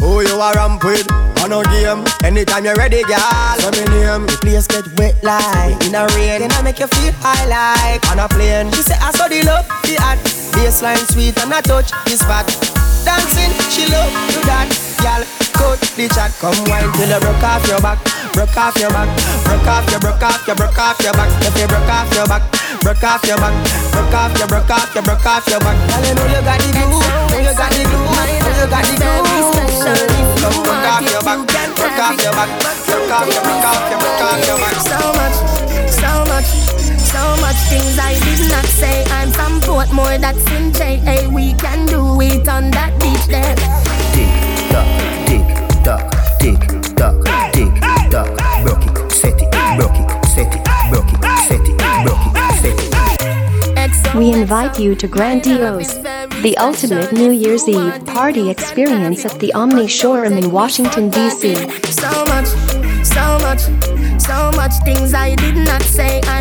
Who 0.01 0.21
you 0.27 0.35
are 0.41 0.53
ramp 0.55 0.83
with? 0.83 1.07
on 1.41 1.51
a 1.51 1.63
game. 1.71 2.05
Anytime 2.23 2.65
you're 2.65 2.75
ready, 2.75 3.01
girl, 3.03 3.55
let 3.65 3.73
me 3.73 3.83
name. 3.85 4.27
The 4.27 4.37
place 4.41 4.67
get 4.67 4.85
wet 4.99 5.15
like 5.23 5.73
in 5.87 5.95
a 5.95 6.05
rain. 6.13 6.41
Then 6.41 6.51
I 6.51 6.61
make 6.61 6.79
you 6.79 6.85
feel 6.85 7.13
high 7.17 7.45
like 7.49 8.05
on 8.11 8.19
a 8.19 8.27
plane. 8.27 8.71
She 8.73 8.83
say 8.83 8.95
I 9.01 9.11
saw 9.11 9.27
the 9.27 9.41
love, 9.43 9.65
the 9.83 9.97
art. 10.05 10.19
baseline 10.53 11.01
sweet 11.11 11.37
and 11.41 11.51
I 11.51 11.61
touch 11.61 11.89
his 12.07 12.21
fat. 12.21 12.80
Dancing, 13.05 13.53
she 13.73 13.87
love 13.89 14.11
to 14.33 14.39
that. 14.47 14.67
Y'all, 15.01 15.23
cut 15.53 15.81
the 15.97 16.05
chat. 16.09 16.31
Come 16.39 16.57
wine 16.69 16.91
till 16.95 17.09
you 17.09 17.19
broke 17.19 17.43
off 17.43 17.65
your 17.67 17.81
back. 17.81 17.99
Broke 18.33 18.57
off 18.57 18.77
your 18.77 18.89
back. 18.91 19.09
Broke 19.45 19.67
off 19.67 19.89
your, 19.91 19.99
broke 19.99 20.23
off 20.23 20.47
your, 20.47 20.55
broke 20.55 20.77
off 20.77 20.99
your 21.01 21.13
back. 21.13 21.29
If 21.43 21.55
you 21.59 21.67
broke 21.67 21.89
off 21.89 22.13
your 22.13 22.27
back. 22.27 22.43
Broke 22.81 23.03
off 23.03 23.21
your 23.27 23.37
back, 23.37 23.53
broke 23.93 24.13
off 24.15 24.37
your, 24.39 24.47
broke 24.47 24.69
off 24.71 24.95
your, 24.95 25.03
broke 25.03 25.25
off 25.25 25.47
your 25.47 25.59
back. 25.59 25.77
Girl, 25.77 26.01
you 26.01 26.15
know 26.17 26.25
you 26.25 26.41
got 26.41 26.57
the 26.57 26.73
glue, 26.73 26.89
know 26.89 27.37
you 27.37 27.53
got 27.53 27.69
the 27.69 27.83
glue, 27.85 28.09
Know 28.09 28.57
you 28.57 28.65
got 28.73 28.81
the 28.81 28.97
glue. 28.97 29.21
Come 30.41 30.63
broke 30.65 30.89
off 30.89 31.05
your 31.05 31.21
back, 31.21 31.45
broke 31.77 32.01
off 32.01 32.17
your 32.17 32.33
back, 32.33 32.49
broke 32.89 33.11
off 33.11 33.29
your, 33.29 33.43
broke 33.45 33.65
off 33.69 33.85
your, 33.85 33.99
broke 34.01 34.21
off 34.25 34.47
your 34.47 34.57
back. 34.57 34.75
So 34.81 34.97
much 35.13 35.70
much 37.37 37.55
things 37.69 37.97
I 37.99 38.13
did 38.19 38.49
not 38.49 38.65
say. 38.65 39.03
I'm 39.05 39.31
from 39.31 39.59
Portmore, 39.61 40.19
that's 40.19 40.45
in 40.51 40.73
J.A. 40.73 41.29
We 41.29 41.53
can 41.53 41.85
do 41.87 42.19
it 42.21 42.47
on 42.47 42.71
that 42.71 42.91
beach 42.99 43.25
there. 43.27 43.55
Tick 44.15 44.31
tock, 44.71 44.87
tick 45.27 45.47
tock, 45.83 46.03
tick 46.39 46.61
tock, 46.95 47.15
tick 47.53 47.73
tock. 48.11 48.29
Broke 48.63 48.85
it, 48.85 49.11
set 49.11 49.41
it, 49.41 49.51
broke 49.77 49.97
it, 49.99 50.25
set 50.27 50.53
it, 50.53 50.63
broke 50.89 51.11
it, 51.13 51.21
set 51.47 51.61
it, 51.61 51.77
broke 52.03 52.25
it, 52.27 52.33
set 52.61 52.79
it. 52.79 54.15
We 54.15 54.33
invite 54.33 54.77
you 54.77 54.93
to 54.95 55.07
Grandiose, 55.07 55.93
the 56.41 56.55
ultimate 56.59 57.13
New 57.13 57.31
Year's 57.31 57.67
Eve 57.67 58.05
party 58.05 58.49
experience 58.49 59.25
at 59.25 59.39
the 59.39 59.53
Omni 59.53 59.87
Shoreham 59.87 60.37
in 60.37 60.51
Washington, 60.51 61.09
D.C. 61.09 61.55
So 61.85 62.09
much, 62.25 62.47
so 63.05 63.39
much, 63.39 63.61
so 64.19 64.51
much 64.51 64.73
things 64.83 65.13
I 65.13 65.35
did 65.35 65.55
not 65.55 65.81
say. 65.81 66.19
I'm 66.25 66.40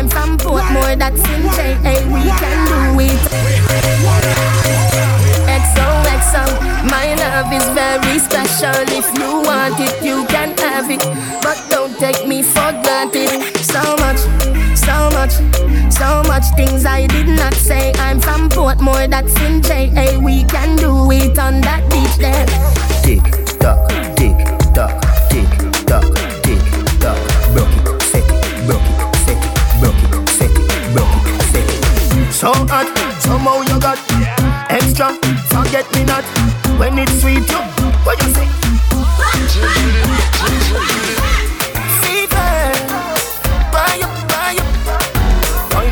that's 1.01 1.27
in 1.33 1.41
J.A. 1.57 1.93
We 2.13 2.21
can 2.21 2.57
do 2.69 2.99
it. 3.01 3.21
XOXO, 5.49 6.45
my 6.93 7.15
love 7.15 7.51
is 7.51 7.65
very 7.73 8.19
special. 8.19 8.77
If 8.93 9.07
you 9.17 9.41
want 9.41 9.79
it, 9.79 10.03
you 10.05 10.23
can 10.27 10.55
have 10.59 10.91
it. 10.91 11.01
But 11.41 11.57
don't 11.71 11.97
take 11.97 12.27
me 12.27 12.43
for 12.43 12.71
granted. 12.83 13.31
So 13.65 13.81
much, 13.97 14.21
so 14.77 15.09
much, 15.17 15.33
so 15.91 16.21
much 16.29 16.45
things 16.55 16.85
I 16.85 17.07
did 17.07 17.29
not 17.29 17.55
say. 17.55 17.91
I'm 17.93 18.19
from 18.19 18.47
Portmore, 18.49 19.09
that's 19.09 19.35
in 19.41 19.63
J.A. 19.63 20.19
We 20.19 20.43
can 20.43 20.75
do 20.75 21.09
it 21.09 21.39
on 21.39 21.61
that 21.61 21.81
beach 21.89 22.15
there. 22.17 22.80
Extra. 34.91 35.15
Forget 35.47 35.87
me 35.95 36.03
not 36.03 36.25
when 36.77 36.99
it's 36.99 37.21
sweet. 37.21 37.47
You, 37.47 37.63
what 38.03 38.21
you 38.21 38.29
say? 38.35 38.47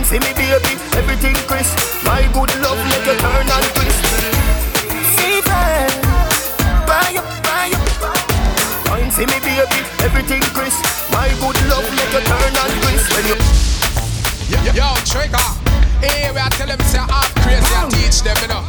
See 0.10 0.18
me 0.18 0.34
baby, 0.34 0.74
everything 0.98 1.36
crisp. 1.46 1.78
My 2.04 2.28
good 2.34 2.50
love 2.60 2.82
make 2.90 3.06
you 3.06 3.16
turn 3.22 3.48
and 3.48 3.68
twist. 3.78 4.02
Fever, 5.16 5.86
buy 6.90 7.14
up, 7.14 7.30
buy 7.46 7.70
up. 7.78 8.90
Wine 8.90 9.12
see 9.12 9.28
me 9.28 9.40
baby, 9.40 9.80
everything 10.04 10.42
crisp. 10.52 10.84
My 11.14 11.30
good 11.40 11.62
love 11.70 11.88
make 11.96 12.12
you 12.12 12.26
turn 12.26 12.58
and 12.58 12.74
twist. 12.82 13.06
When 13.14 13.26
you 13.30 13.38
Yo, 14.50 14.74
yo, 14.74 14.88
Trigga. 15.06 15.40
Hey, 16.02 16.32
we 16.32 16.40
are 16.40 16.50
tell 16.50 16.68
them 16.68 16.80
say 16.82 16.98
I'm 16.98 17.30
crazy. 17.44 17.76
I 17.76 17.88
teach 17.92 18.24
them, 18.24 18.36
you 18.42 18.48
know. 18.48 18.69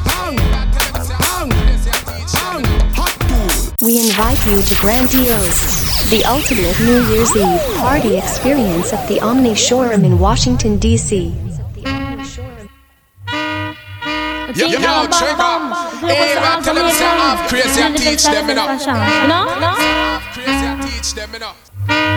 Invite 4.21 4.47
you 4.49 4.61
to 4.61 4.75
Grandiose, 4.83 6.11
the 6.11 6.23
ultimate 6.27 6.79
New 6.81 7.09
Year's 7.09 7.35
Eve 7.35 7.77
party 7.79 8.19
experience 8.19 8.93
at 8.93 9.09
the 9.09 9.19
Omni 9.19 9.55
Shoreham 9.55 10.05
in 10.05 10.19
Washington, 10.19 10.77
D.C. 10.77 11.29
Yo, 14.53 14.67
yo, 14.67 15.09
Trigga. 15.09 15.73
Hey, 16.05 16.37
we 16.37 16.37
are 16.37 16.61
tell 16.61 16.75
them 16.75 16.91
say 16.91 17.07
I'm 17.07 17.49
crazy. 17.49 17.83
I 17.83 17.97
teach 17.97 18.25
them, 18.25 18.47
you 18.47 18.55
know. 18.57 18.71
You 18.71 19.27
know? 19.27 19.47
Crazy, 20.35 20.67
I 20.69 20.77
teach 20.85 21.15
them, 21.15 21.33
you 21.33 21.39
know. 21.39 21.55
Tell 21.87 22.10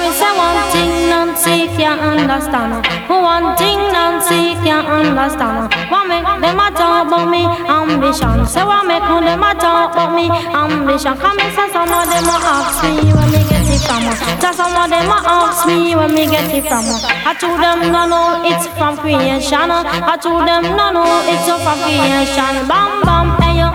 me 0.00 0.10
say 0.12 0.32
one 0.36 0.60
thing 0.72 0.92
Nancy 1.10 1.66
can't 1.76 2.00
understand. 2.00 2.84
One 3.08 3.56
thing 3.56 3.78
Nancy 3.92 4.54
can't 4.64 4.86
understand. 4.86 5.72
What 5.90 6.08
make 6.08 6.24
them 6.24 6.60
a 6.60 6.68
talk 6.72 7.06
about 7.06 7.28
me? 7.30 7.44
Ambition. 7.68 8.46
Say 8.46 8.64
what 8.64 8.86
make 8.86 9.02
them 9.02 9.42
a 9.42 9.54
talk 9.54 9.92
about 9.92 10.14
me? 10.14 10.26
Ambition. 10.30 11.14
Come 11.16 11.38
and 11.38 11.52
say 11.54 11.68
some 11.72 11.88
of 11.92 12.06
them 12.08 12.28
ask 12.28 12.82
me 12.84 13.12
where 13.12 13.28
me 13.28 13.40
get 13.48 13.66
it 13.68 13.80
from. 13.84 14.04
Say 14.40 14.52
some 14.52 14.76
of 14.76 14.88
them 14.90 15.10
ask 15.10 15.66
me 15.66 15.94
where 15.94 16.08
me 16.08 16.24
get 16.26 16.50
it 16.52 16.64
from. 16.66 16.84
I 17.24 17.34
told 17.38 17.60
them 17.60 17.92
no 17.92 18.06
no 18.06 18.42
it's 18.44 18.66
from 18.78 18.96
creation. 18.96 19.70
I 19.70 20.16
told 20.16 20.46
them 20.48 20.62
no 20.76 20.90
no 20.92 21.04
it's 21.28 21.46
from 21.46 21.78
creation. 21.84 22.66
Bam 22.68 23.02
bam 23.04 23.26
hey 23.42 23.60
yo. 23.60 23.68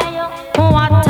What 0.71 1.00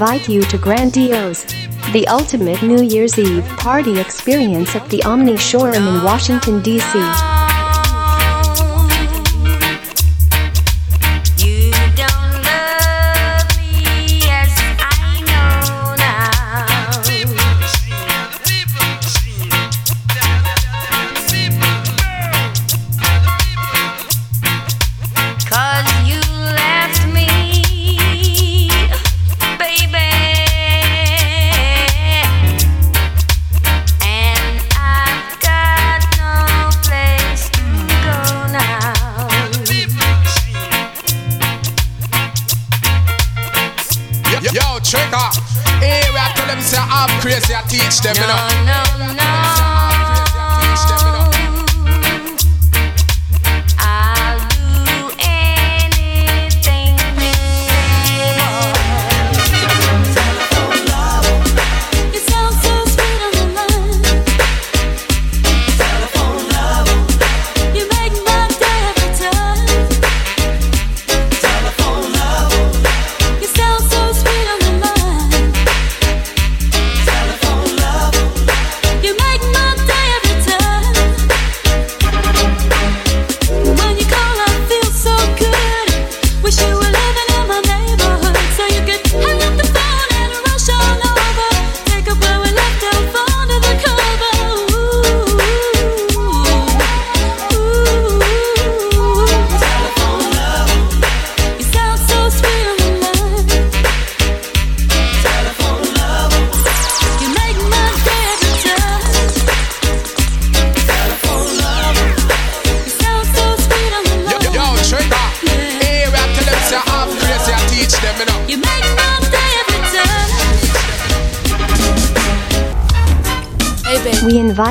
invite 0.00 0.30
you 0.30 0.40
to 0.40 0.56
Grandiose, 0.56 1.44
the 1.92 2.06
ultimate 2.08 2.62
New 2.62 2.82
Year's 2.82 3.18
Eve 3.18 3.46
party 3.58 4.00
experience 4.00 4.74
at 4.74 4.88
the 4.88 5.02
Omni 5.02 5.36
Shoreham 5.36 5.86
in 5.86 6.02
Washington, 6.02 6.62
D.C. 6.62 7.39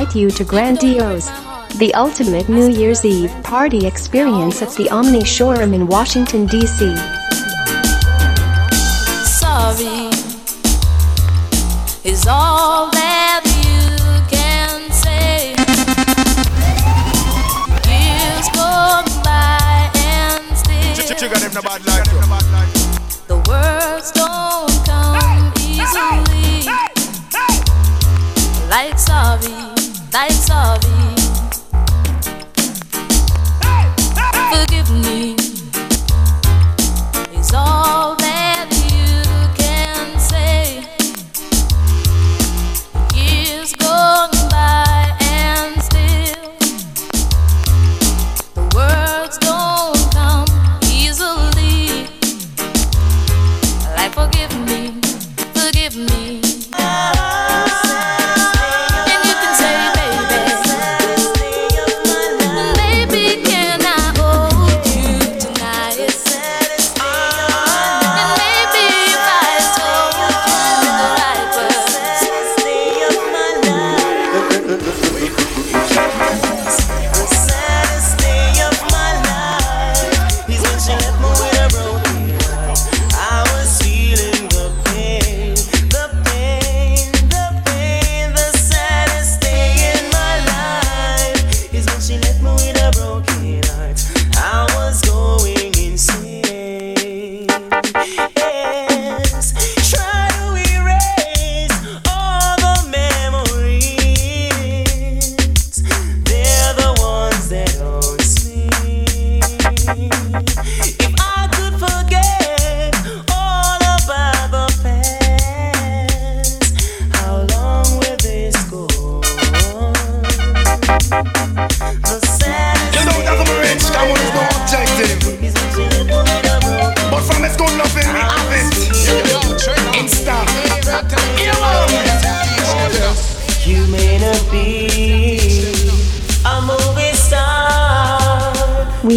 invite 0.10 0.22
you 0.22 0.32
to 0.32 0.44
Grandiose, 0.44 1.28
the 1.78 1.94
ultimate 1.94 2.50
New 2.50 2.68
Year's 2.68 3.06
Eve 3.06 3.32
party 3.44 3.86
experience 3.86 4.62
at 4.62 4.74
the 4.76 4.90
Omni 4.90 5.24
Shoreham 5.24 5.74
in 5.74 5.88
Washington, 5.88 6.48
D.C. 6.48 7.19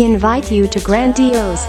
we 0.03 0.13
invite 0.13 0.51
you 0.51 0.67
to 0.67 0.81
Grandiose, 0.81 1.65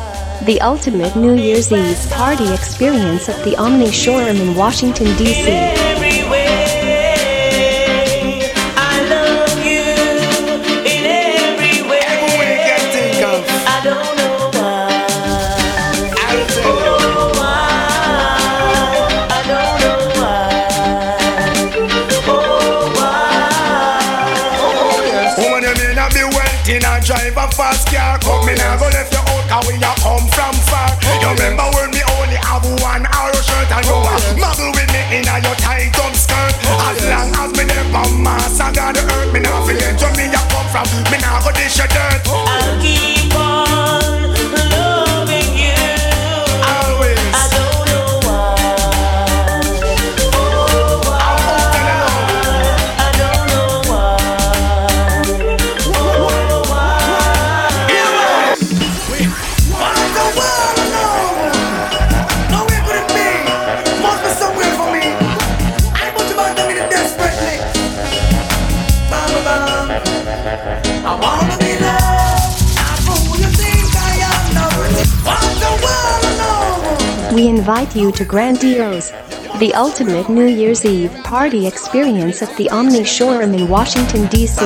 the 0.45 0.59
ultimate 0.61 1.15
New 1.15 1.35
Year's 1.35 1.71
Eve 1.71 2.09
party 2.11 2.51
experience 2.51 3.29
at 3.29 3.43
the 3.45 3.55
Omni 3.57 3.91
Shoreham 3.91 4.37
in 4.37 4.55
Washington, 4.55 5.05
D.C. 5.17 5.82
the 38.93 39.01
earth, 39.01 39.33
me 39.33 39.39
nah 39.39 39.65
feel 39.65 39.77
it. 39.77 39.89
enjoy 39.89 40.13
me 40.15 40.25
a 40.29 40.41
come 40.53 40.69
from. 40.69 40.85
Me 41.11 41.17
nah 41.19 41.41
go 41.41 41.51
dish 41.51 41.77
your 41.77 41.87
We 77.33 77.47
invite 77.47 77.95
you 77.95 78.11
to 78.11 78.25
Grandiose, 78.25 79.09
the 79.57 79.73
ultimate 79.73 80.29
New 80.29 80.45
Year's 80.45 80.85
Eve 80.85 81.11
party 81.23 81.65
experience 81.65 82.43
at 82.43 82.55
the 82.57 82.69
Omni 82.69 83.03
Shoreham 83.05 83.55
in 83.55 83.67
Washington, 83.67 84.27
D.C. 84.27 84.61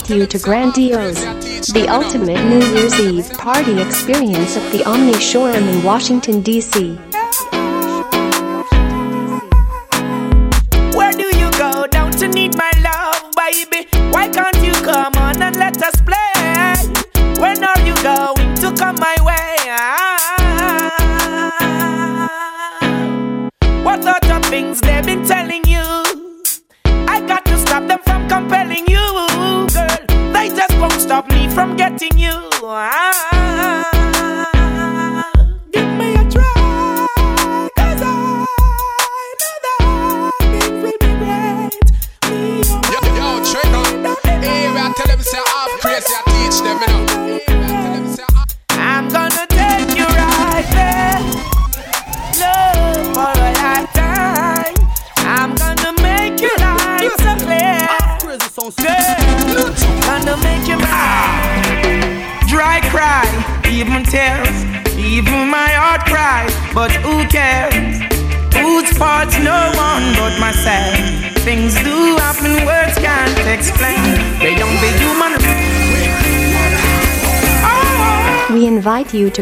invite 0.00 0.18
you 0.18 0.26
to 0.26 0.38
Grandiose, 0.38 1.72
the 1.72 1.86
ultimate 1.88 2.42
New 2.44 2.64
Year's 2.74 2.98
Eve 3.00 3.30
party 3.38 3.80
experience 3.80 4.56
at 4.56 4.72
the 4.72 4.84
Omni 4.84 5.14
Shoreham 5.14 5.68
in 5.68 5.82
Washington, 5.82 6.42
D.C. 6.42 6.98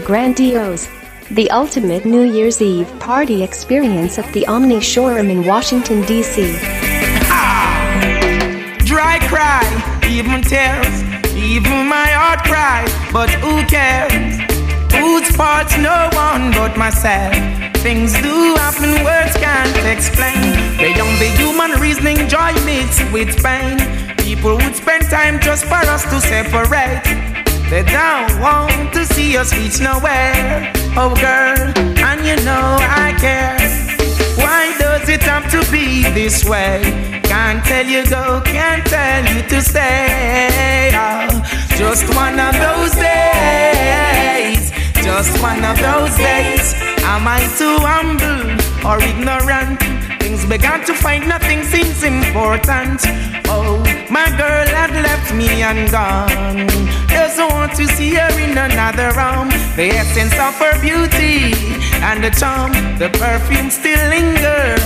Grandiose, 0.08 0.88
the 1.32 1.50
ultimate 1.50 2.06
New 2.06 2.22
Year's 2.22 2.62
Eve 2.62 2.88
party 2.98 3.42
experience 3.42 4.18
at 4.18 4.24
the 4.32 4.46
Omni 4.46 4.80
Shoreham 4.80 5.28
in 5.28 5.44
Washington, 5.44 6.00
D.C. 6.06 6.56
Ah, 7.28 7.76
Dry 8.86 9.18
cry, 9.28 9.60
even 10.08 10.40
tears, 10.40 11.02
even 11.36 11.86
my 11.86 12.08
heart 12.08 12.40
cries. 12.48 12.90
But 13.12 13.28
who 13.44 13.62
cares? 13.66 14.40
Whose 14.96 15.28
fault's 15.36 15.76
no 15.76 16.08
one 16.14 16.52
but 16.52 16.78
myself. 16.78 17.34
Things 17.84 18.14
do 18.22 18.54
happen, 18.56 19.04
words 19.04 19.36
can't 19.36 19.76
explain. 19.94 20.40
They 20.78 20.94
don't 20.94 21.18
be 21.20 21.28
human 21.36 21.78
reasoning, 21.82 22.16
joy 22.30 22.54
mixed 22.64 23.04
with 23.12 23.28
pain. 23.44 23.76
People 24.16 24.56
would 24.56 24.74
spend 24.74 25.04
time 25.10 25.38
just 25.38 25.66
for 25.66 25.84
us 25.92 26.04
to 26.04 26.18
separate. 26.18 27.37
They 27.70 27.82
don't 27.82 28.40
want 28.40 28.94
to 28.94 29.04
see 29.04 29.36
us 29.36 29.54
reach 29.54 29.78
nowhere. 29.78 30.72
Oh, 30.96 31.14
girl, 31.14 31.60
and 32.02 32.20
you 32.26 32.36
know 32.42 32.78
I 32.80 33.14
care. 33.20 33.58
Why 34.36 34.74
does 34.78 35.06
it 35.10 35.22
have 35.24 35.50
to 35.50 35.60
be 35.70 36.02
this 36.14 36.46
way? 36.46 37.20
Can't 37.24 37.62
tell 37.66 37.84
you 37.84 38.06
go, 38.06 38.40
can't 38.42 38.86
tell 38.86 39.22
you 39.34 39.42
to 39.42 39.60
stay. 39.60 40.92
Oh, 40.94 41.28
just 41.76 42.08
one 42.16 42.40
of 42.40 42.54
those 42.56 42.94
days. 42.96 44.70
Just 45.04 45.42
one 45.42 45.62
of 45.62 45.76
those 45.78 46.16
days. 46.16 46.72
Am 47.04 47.28
I 47.28 47.40
too 47.58 47.76
humble 47.84 48.48
or 48.88 48.96
ignorant? 49.02 50.07
Things 50.18 50.44
began 50.46 50.84
to 50.86 50.94
find 50.94 51.28
nothing 51.28 51.62
seems 51.64 52.02
important. 52.02 53.00
Oh, 53.46 53.82
my 54.10 54.26
girl 54.36 54.66
had 54.66 54.92
left 54.92 55.34
me 55.34 55.62
and 55.62 55.90
gone. 55.90 56.66
Doesn't 57.08 57.50
want 57.50 57.74
to 57.76 57.86
see 57.96 58.14
her 58.14 58.32
in 58.38 58.56
another 58.56 59.08
room. 59.18 59.48
The 59.76 59.90
essence 60.00 60.34
of 60.34 60.54
her 60.58 60.80
beauty 60.80 61.54
and 62.02 62.22
the 62.22 62.30
charm, 62.30 62.72
the 62.98 63.08
perfume 63.10 63.70
still 63.70 64.02
linger. 64.08 64.76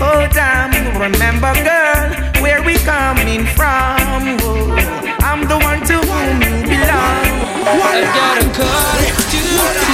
Oh 0.00 0.26
damn, 0.32 0.72
remember 0.98 1.52
girl, 1.62 2.10
where 2.42 2.62
we 2.62 2.76
coming 2.78 3.44
from? 3.54 4.36
Oh, 4.42 4.74
I'm 5.20 5.46
the 5.46 5.58
one 5.58 5.80
to 5.86 5.96
whom 6.10 6.36
you 6.42 6.62
belong. 6.68 7.42
I 7.64 8.02
got 8.16 8.38
a 8.38 8.48
call 8.56 9.02
to 9.30 9.91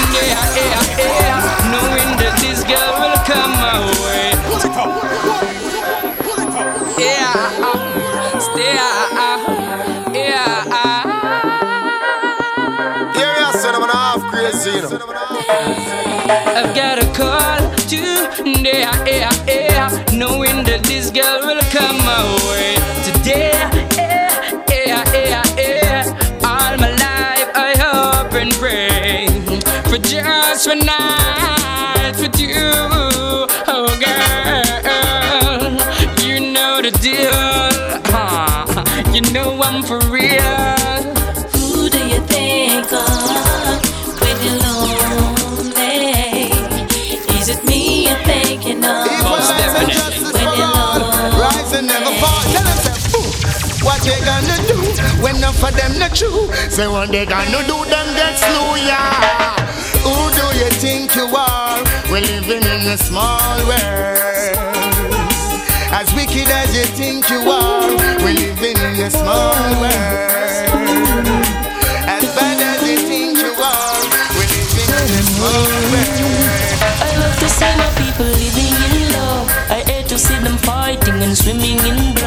yeah, 0.59 0.83
yeah, 0.99 1.21
yeah, 1.23 1.71
knowing 1.73 2.11
that 2.21 2.35
this 2.43 2.61
girl 2.65 2.93
will 3.01 3.19
come 3.31 3.53
my 3.63 3.79
way. 4.03 4.27
Yeah, 6.99 7.33
stay, 8.47 8.75
uh, 8.79 9.39
yeah. 10.13 11.03
Here 13.15 13.33
you 13.39 13.45
are, 13.45 13.55
I'm 13.75 13.89
half 13.89 14.23
crazy, 14.31 14.71
you 14.71 14.83
know. 14.83 14.91
I've 16.59 16.75
got 16.75 16.99
a 16.99 17.07
call 17.15 17.61
to 17.89 18.01
yeah, 18.45 19.05
yeah, 19.07 19.33
yeah, 19.47 19.89
knowing 20.13 20.65
that 20.65 20.83
this 20.85 21.11
girl 21.11 21.41
will 21.47 21.63
come 21.71 21.99
my 21.99 22.23
way 22.49 22.75
today. 23.05 23.78
Just 30.59 30.69
one 30.69 30.85
night 30.85 32.15
with 32.19 32.41
you, 32.41 32.51
oh 33.69 33.87
girl. 34.03 34.65
You 36.27 36.41
know 36.53 36.83
the 36.83 36.91
deal, 36.99 37.31
huh? 38.11 38.67
You 39.15 39.21
know 39.33 39.63
I'm 39.63 39.85
for 39.85 40.01
real. 40.11 40.43
Who 41.55 41.89
do 41.89 41.99
you 42.09 42.19
think 42.27 42.93
of 42.93 43.07
when 44.19 44.37
you're 44.43 44.59
lonely? 44.67 46.51
Is 47.39 47.49
it 47.51 47.63
me 47.65 48.09
you're 48.09 48.23
thinking 48.25 48.85
of 48.85 49.07
when 49.07 49.89
you're 49.95 50.11
lonely? 50.75 51.39
Rise 51.39 51.73
and 51.79 51.87
never 51.87 52.13
fall. 52.19 52.43
Tell 52.51 52.67
them, 52.67 52.79
what 53.87 54.01
they 54.03 54.19
gonna 54.27 54.43
do 54.43 54.58
when 54.58 54.58
enough 55.39 55.59
for 55.59 55.71
them 55.71 55.99
not 55.99 56.15
true? 56.15 56.51
Say 56.69 56.89
what 56.89 57.11
they 57.11 57.25
gonna 57.25 57.63
do, 57.67 57.79
them 57.87 58.09
get 58.19 58.35
slow, 58.39 58.75
yeah. 58.75 59.55
Who 60.03 60.15
do 60.35 60.47
you 60.59 60.71
think 60.83 61.15
you 61.15 61.27
are? 61.35 61.79
We're 62.11 62.27
living 62.27 62.63
in 62.63 62.83
a 62.91 62.99
small 62.99 63.57
world. 63.67 64.19
As 65.95 66.13
wicked 66.15 66.49
as 66.51 66.75
you 66.77 66.85
think 66.99 67.29
you 67.31 67.41
are, 67.51 67.89
we're 68.23 68.35
living 68.35 68.79
in 68.79 68.95
a 69.07 69.11
small 69.11 69.55
world. 69.81 70.75
As 72.15 72.25
bad 72.35 72.59
as 72.71 72.81
you 72.89 72.99
think 73.07 73.39
you 73.39 73.53
are, 73.55 74.03
we're 74.35 74.51
living 74.59 74.91
in 74.91 75.11
a 75.15 75.25
small 75.31 75.71
world. 75.93 76.27
I 77.07 77.11
love 77.23 77.37
to 77.39 77.49
see 77.49 77.73
my 77.83 77.91
people 78.01 78.27
living 78.27 78.75
in 78.91 79.13
love. 79.13 79.47
I 79.71 79.83
hate 79.87 80.09
to 80.09 80.19
see 80.19 80.39
them 80.39 80.59
fighting 80.59 81.23
and 81.23 81.37
swimming 81.37 81.79
in 81.87 82.18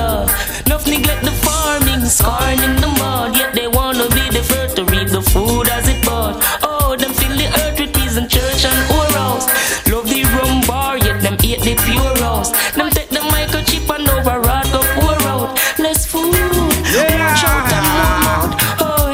farming, 2.12 2.58
scarring 2.58 2.76
in 2.76 2.82
the 2.82 2.88
mud. 3.00 3.36
Yet 3.36 3.54
they 3.54 3.68
wanna 3.68 4.08
be 4.10 4.30
the 4.30 4.44
first 4.44 4.76
to 4.76 4.84
reap 4.86 5.10
the 5.10 5.22
food 5.22 5.68
as 5.70 5.88
it 5.88 6.04
bud. 6.06 6.36
Oh, 6.64 6.96
them 6.96 7.14
fill 7.14 7.36
the 7.38 7.48
earth 7.64 7.80
with 7.80 7.94
peas 7.94 8.18
and 8.18 8.30
church 8.30 8.66
and 8.66 8.80
orals. 8.92 9.46
Love 9.92 10.08
the 10.10 10.24
rum 10.36 10.62
bar, 10.68 10.98
yet 10.98 11.22
them 11.22 11.38
eat 11.44 11.62
the 11.62 11.76
pure 11.86 12.14
rose. 12.24 12.52
Them 12.76 12.90
take 12.92 13.10
the 13.10 13.22
microchip 13.34 13.90
and 13.96 14.08
override 14.10 14.72
go 14.72 14.82
pour 14.96 15.22
out. 15.28 15.58
Less 15.80 16.06
food, 16.06 16.36
more 16.36 17.36
shout 17.36 17.72
and 17.78 17.88
more 17.96 18.18
mouth. 18.28 18.54
Oh, 18.80 19.12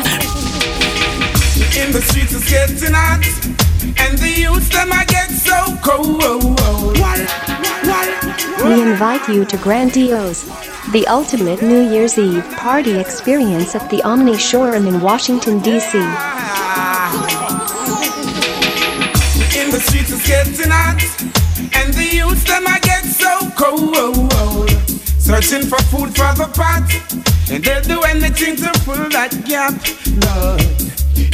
In 1.82 1.92
the 1.92 2.02
streets 2.02 2.34
it's 2.34 2.50
getting 2.50 2.94
hot, 2.94 3.24
and 4.04 4.18
the 4.18 4.30
youths 4.44 4.70
them 4.70 4.92
I 4.92 5.06
get 5.06 5.30
so 5.32 5.78
cold. 5.84 6.24
We 8.66 8.82
invite 8.82 9.30
you 9.30 9.46
to 9.46 9.58
Grandiose, 9.58 10.44
the 10.92 11.06
ultimate 11.08 11.62
New 11.62 11.82
Year's 11.92 12.18
Eve 12.18 12.46
party 12.56 12.98
experience 12.98 13.76
at 13.76 13.90
the 13.90 14.02
Omni 14.04 14.38
Shoreham 14.38 14.88
in 14.88 15.02
Washington, 15.02 15.60
D.C. 15.60 15.98
In 15.98 16.04
the 19.70 19.82
streets 19.84 20.12
it's 20.14 20.26
getting 20.26 20.72
hot, 20.72 21.02
and 21.76 21.94
the 21.94 22.08
youths 22.14 22.46
them 22.46 22.64
I 22.66 22.80
get 22.80 23.04
so 23.04 23.52
cold. 23.58 24.72
Searching 25.20 25.68
for 25.68 25.82
food 25.92 26.16
for 26.16 26.32
the 26.40 26.48
pot, 26.56 26.88
and 27.52 27.62
they'll 27.62 27.82
do 27.82 28.02
anything 28.04 28.56
to 28.56 28.72
fill 28.80 29.10
that 29.10 29.36
gap. 29.46 29.74
Lord, 30.24 30.62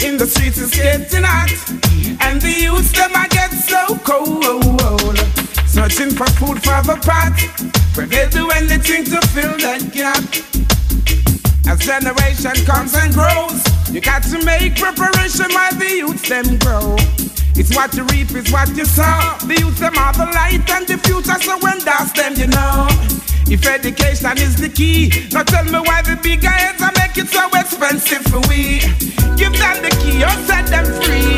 in 0.01 0.17
the 0.17 0.25
streets 0.25 0.57
it's 0.59 0.75
getting 0.75 1.23
hot, 1.23 1.51
and 2.25 2.41
the 2.41 2.49
youths 2.49 2.91
them 2.91 3.11
I 3.13 3.27
get 3.27 3.51
so 3.51 3.97
cold. 4.01 5.17
Searching 5.67 6.09
for 6.09 6.25
food 6.41 6.57
for 6.63 6.81
the 6.81 6.97
pot, 7.05 7.82
they'll 7.95 8.29
do 8.29 8.49
anything 8.51 9.05
to 9.05 9.21
fill 9.27 9.57
that 9.59 9.91
gap. 9.93 10.23
As 11.67 11.79
generation 11.79 12.65
comes 12.65 12.93
and 12.95 13.13
grows, 13.13 13.61
you 13.93 14.01
got 14.01 14.23
to 14.23 14.43
make 14.43 14.75
preparation 14.75 15.45
while 15.53 15.73
the 15.75 15.89
youth 16.01 16.27
them 16.27 16.57
grow. 16.59 16.95
It's 17.55 17.75
what 17.75 17.93
you 17.93 18.03
reap, 18.05 18.31
it's 18.31 18.51
what 18.51 18.69
you 18.75 18.85
sow. 18.85 19.37
The 19.45 19.55
youth 19.59 19.77
them 19.77 19.97
are 19.97 20.13
the 20.13 20.25
light 20.25 20.67
and 20.69 20.87
the 20.87 20.97
future, 20.97 21.37
so 21.39 21.57
when 21.59 21.79
that's 21.85 22.11
them, 22.13 22.33
you 22.33 22.47
know. 22.47 22.87
If 23.45 23.65
education 23.67 24.37
is 24.39 24.55
the 24.55 24.69
key, 24.69 25.29
now 25.31 25.43
tell 25.43 25.65
me 25.65 25.79
why 25.79 26.01
the 26.01 26.17
big 26.21 26.41
heads 26.41 26.81
are 26.81 26.91
make 26.97 27.17
it 27.17 27.29
so 27.29 27.47
expensive 27.53 28.25
for 28.25 28.41
we. 28.49 28.81
Give 29.37 29.53
them 29.53 29.77
the 29.85 29.93
key 30.01 30.23
or 30.23 30.33
set 30.49 30.65
them 30.67 30.85
free. 31.03 31.37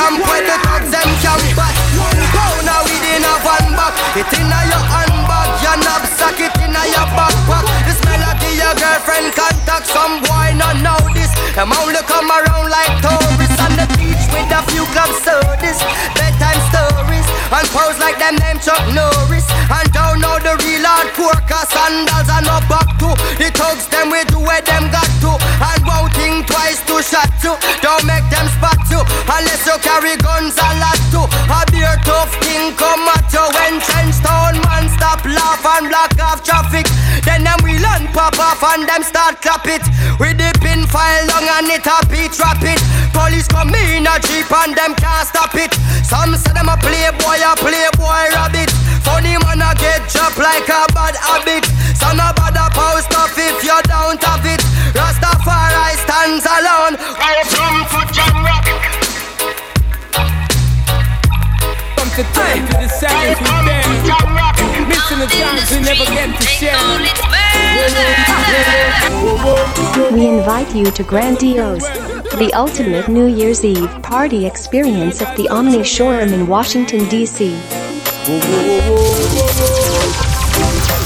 Jump 0.00 0.16
when 0.24 0.48
the 0.48 0.56
thugs 0.64 0.88
them 0.88 1.10
jump 1.20 1.44
back. 1.52 1.76
Go 1.92 2.46
now 2.64 2.80
within 2.88 3.20
a 3.20 3.34
van 3.44 3.68
back. 3.76 3.92
It 4.16 4.32
in 4.32 4.48
a 4.48 4.60
your 4.72 4.80
handbag, 4.80 5.48
your 5.60 5.76
knapsack, 5.76 6.40
it 6.40 6.56
in 6.56 6.72
a 6.72 6.82
your 6.88 7.04
backpack. 7.12 7.68
This 7.84 8.00
melody 8.08 8.56
your 8.56 8.72
girlfriend 8.80 9.36
contact. 9.36 9.92
Some 9.92 10.24
boy 10.24 10.56
not 10.56 10.80
know 10.80 10.96
this. 11.12 11.28
Them 11.52 11.76
only 11.76 12.00
come 12.08 12.32
around 12.32 12.72
like 12.72 12.88
tourists 13.04 13.60
on 13.60 13.76
the 13.76 13.84
beach 14.00 14.24
with 14.32 14.48
a 14.48 14.64
few 14.72 14.88
club 14.96 15.12
sodas, 15.20 15.76
bedtime 16.16 16.62
stories, 16.72 17.28
and 17.52 17.68
pose 17.68 18.00
like 18.00 18.16
them 18.16 18.40
name 18.40 18.56
Chuck 18.56 18.80
Norris. 18.96 19.44
And 19.68 19.84
don't 19.92 20.24
know 20.24 20.40
the 20.40 20.56
real 20.64 20.80
hardcore 20.80 21.36
cause 21.44 21.68
sandals 21.76 22.32
are 22.32 22.40
no 22.40 22.56
back 22.72 22.88
to. 23.04 23.12
The 23.36 23.52
thugs 23.52 23.84
them 23.92 24.08
we 24.08 24.24
do 24.32 24.40
where 24.40 24.64
them 24.64 24.88
got 24.88 25.12
to. 25.28 25.36
And 25.36 25.84
won't 25.84 26.08
think 26.16 26.48
twice 26.48 26.80
shot 27.02 27.32
you. 27.42 27.56
Don't 27.80 28.04
make 28.04 28.24
them 28.28 28.46
spot 28.56 28.80
you 28.92 29.00
unless 29.24 29.64
you 29.64 29.76
carry 29.80 30.16
guns 30.20 30.56
a 30.60 30.68
lot 30.80 31.00
too. 31.08 31.24
A 31.48 31.60
beer 31.72 31.96
tough 32.04 32.32
king 32.44 32.76
come 32.76 33.08
at 33.08 33.24
you 33.32 33.44
when 33.56 33.80
trench 33.80 34.20
town 34.20 34.60
man 34.68 34.86
stop 34.92 35.24
laugh 35.24 35.64
and 35.76 35.88
block 35.88 36.12
off 36.20 36.44
traffic. 36.44 36.86
Then 37.24 37.44
them 37.44 37.58
wheel 37.64 37.84
and 37.96 38.08
pop 38.12 38.38
off 38.38 38.62
and 38.76 38.88
them 38.88 39.02
start 39.02 39.40
clap 39.40 39.66
it. 39.66 39.84
With 40.20 40.36
the 40.36 40.52
pin 40.60 40.86
file 40.86 41.26
long 41.32 41.48
and 41.48 41.72
it 41.72 41.86
a 41.88 41.96
beat 42.08 42.36
it. 42.36 42.80
Police 43.16 43.48
come 43.48 43.74
in 43.74 44.06
a 44.06 44.14
jeep 44.28 44.50
and 44.52 44.76
them 44.76 44.94
can't 44.94 45.26
stop 45.26 45.54
it. 45.56 45.72
Some 46.04 46.36
say 46.36 46.52
them 46.52 46.68
a 46.68 46.76
playboy, 46.76 47.40
a 47.40 47.56
playboy 47.56 48.28
rabbit. 48.36 48.70
Funny 49.00 49.40
man 49.40 49.64
a 49.64 49.72
get 49.80 50.04
dropped 50.12 50.38
like 50.38 50.68
a 50.68 50.84
bad 50.92 51.16
habit. 51.16 51.64
Some 51.96 52.20
a 52.20 52.32
bad 52.36 52.56
a 52.60 52.68
post 52.72 53.08
stuff 53.08 53.32
if 53.36 53.64
you 53.64 53.78
don't 53.88 54.20
have 54.22 54.44
it. 54.44 54.60
Rastafari 54.92 55.29
stands 56.20 56.44
alone. 56.44 56.94
Welcome 57.18 57.80
to 57.88 58.00
Jamrock. 58.12 58.66
Come 61.96 62.10
to 62.10 62.22
time 62.34 62.66
to 62.66 62.74
the 62.76 62.88
sounds 62.88 63.38
we 63.40 63.46
dance. 63.64 64.04
Missing 64.88 65.20
the 65.20 65.26
times 65.26 65.70
we 65.70 65.80
never 65.80 66.04
get 66.04 66.28
to 66.38 66.46
share. 66.46 66.76
We 70.12 70.26
invite 70.26 70.74
you 70.74 70.90
to 70.90 71.02
Grandiose, 71.02 71.88
the 72.36 72.50
ultimate 72.54 73.08
New 73.08 73.26
Year's 73.26 73.64
Eve 73.64 73.90
party 74.02 74.44
experience 74.44 75.22
at 75.22 75.34
the 75.38 75.48
Omni 75.48 75.84
Shoreham 75.84 76.34
in 76.34 76.46
Washington, 76.46 77.08
D.C. 77.08 77.56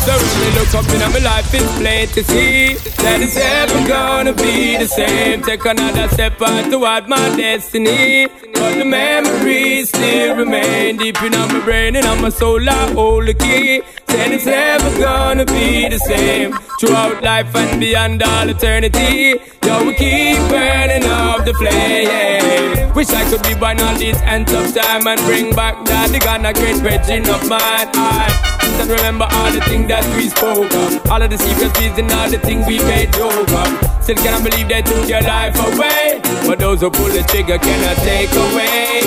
So 0.04 0.12
when 0.12 0.40
me 0.40 0.50
look 0.58 0.74
up 0.74 0.88
in 0.92 0.98
my 0.98 1.18
life, 1.20 1.43
it's 1.55 1.78
plain 1.78 2.09
to 2.09 2.24
see 2.24 2.74
that 3.02 3.20
it's 3.20 3.36
never 3.36 3.88
gonna 3.88 4.32
be 4.32 4.76
the 4.76 4.86
same. 4.86 5.42
Take 5.42 5.64
another 5.64 6.09
step 6.09 6.40
on 6.42 6.70
toward 6.70 7.09
my 7.09 7.36
destiny. 7.36 8.26
But 8.55 8.78
the 8.78 8.84
memories 8.84 9.88
still 9.88 10.36
remain 10.36 10.96
deep 10.96 11.22
in 11.22 11.32
my 11.32 11.61
brain 11.64 11.96
and 11.96 12.07
on 12.07 12.22
my 12.22 12.30
soul. 12.30 12.68
I 12.68 12.92
hold 12.92 13.26
the 13.26 13.34
key. 13.34 13.82
Said 14.09 14.32
it's 14.32 14.46
never 14.46 14.90
gonna 14.98 15.44
be 15.44 15.88
the 15.88 15.98
same 15.98 16.52
throughout 16.80 17.22
life 17.22 17.55
and 17.55 17.80
beyond 17.80 18.22
all 18.22 18.48
eternity. 18.48 19.40
Yo, 19.64 19.84
we 19.84 19.94
keep 19.94 20.38
burning 20.48 21.05
up 21.05 21.44
the 21.44 21.55
flame. 21.55 22.94
Wish 22.94 23.11
I 23.11 23.28
could 23.30 23.42
be 23.42 23.55
born 23.55 23.80
on 23.80 23.94
this 23.98 24.20
end 24.22 24.48
of 24.50 24.74
time 24.74 25.07
and 25.07 25.20
bring 25.22 25.55
back 25.55 25.84
that 25.86 26.11
the 26.11 26.18
Ghana 26.18 26.52
great 26.55 26.76
virgin 26.76 27.28
of 27.28 27.48
mine. 27.48 27.88
I 27.94 28.55
and 28.80 28.90
remember 28.90 29.26
all 29.30 29.50
the 29.52 29.61
things 29.62 29.88
that 29.88 30.05
we 30.16 30.28
spoke 30.28 30.72
of, 30.74 31.11
all 31.11 31.22
of 31.22 31.30
the 31.30 31.38
secrets 31.45 31.99
and 31.99 32.11
all 32.12 32.28
the 32.30 32.38
things 32.38 32.66
we 32.66 32.78
made 32.80 33.12
joke 33.12 33.53
of. 33.53 33.68
Still 34.03 34.16
cannot 34.16 34.45
believe 34.45 34.68
they 34.68 34.82
took 34.82 35.09
your 35.09 35.22
life 35.22 35.57
away, 35.57 36.20
but 36.47 36.59
those 36.59 36.80
who 36.80 36.90
pull 36.90 37.09
the 37.09 37.22
trigger 37.24 37.59
cannot 37.59 37.97
take 38.05 38.32
away. 38.32 39.01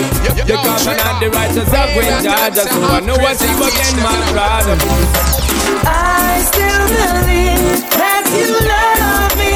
You're 0.45 0.57
coming 0.57 0.99
on 1.01 1.15
the 1.21 1.29
righteous 1.29 1.69
of 1.69 1.89
winter, 1.93 2.33
just 2.55 2.71
so 2.71 2.81
I 2.81 2.99
know 3.01 3.17
what 3.21 3.37
you 3.41 3.53
again, 3.61 3.95
my 4.01 4.17
brother. 4.33 4.77
I 5.85 6.41
still 6.49 6.85
believe 6.87 7.83
that 7.93 8.25
you 8.33 8.49
love 8.65 9.33
me, 9.37 9.46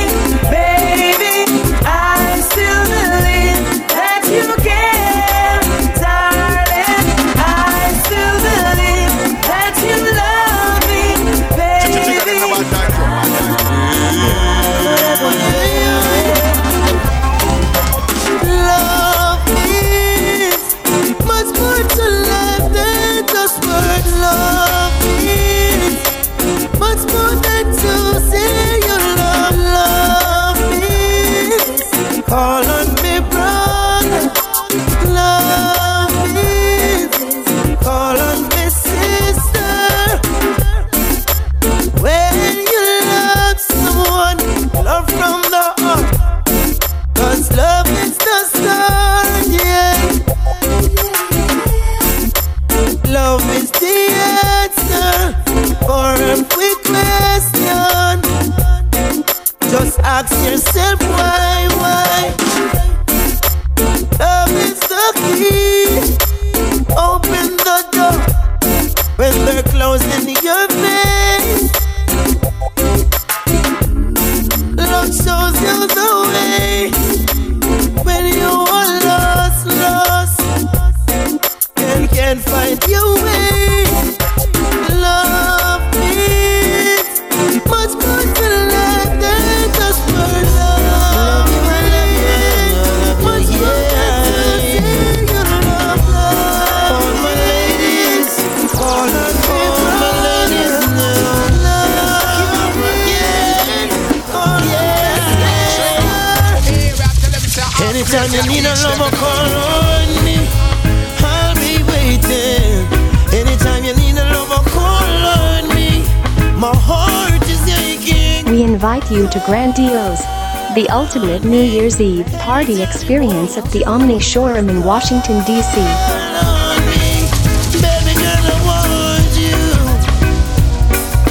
the 120.75 120.87
ultimate 120.89 121.43
New 121.43 121.61
Year's 121.61 121.99
Eve 121.99 122.25
party 122.39 122.81
experience 122.81 123.57
at 123.57 123.65
the 123.71 123.83
Omni 123.83 124.19
Shoreham 124.19 124.69
in 124.69 124.83
Washington, 124.83 125.43
D.C. 125.43 125.81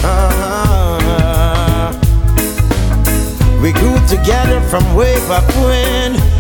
Uh-huh. 0.03 1.93
We 3.63 3.73
grew 3.73 3.97
together 4.09 4.61
from 4.69 4.95
way 4.95 5.15
back 5.29 5.47
when 5.57 6.40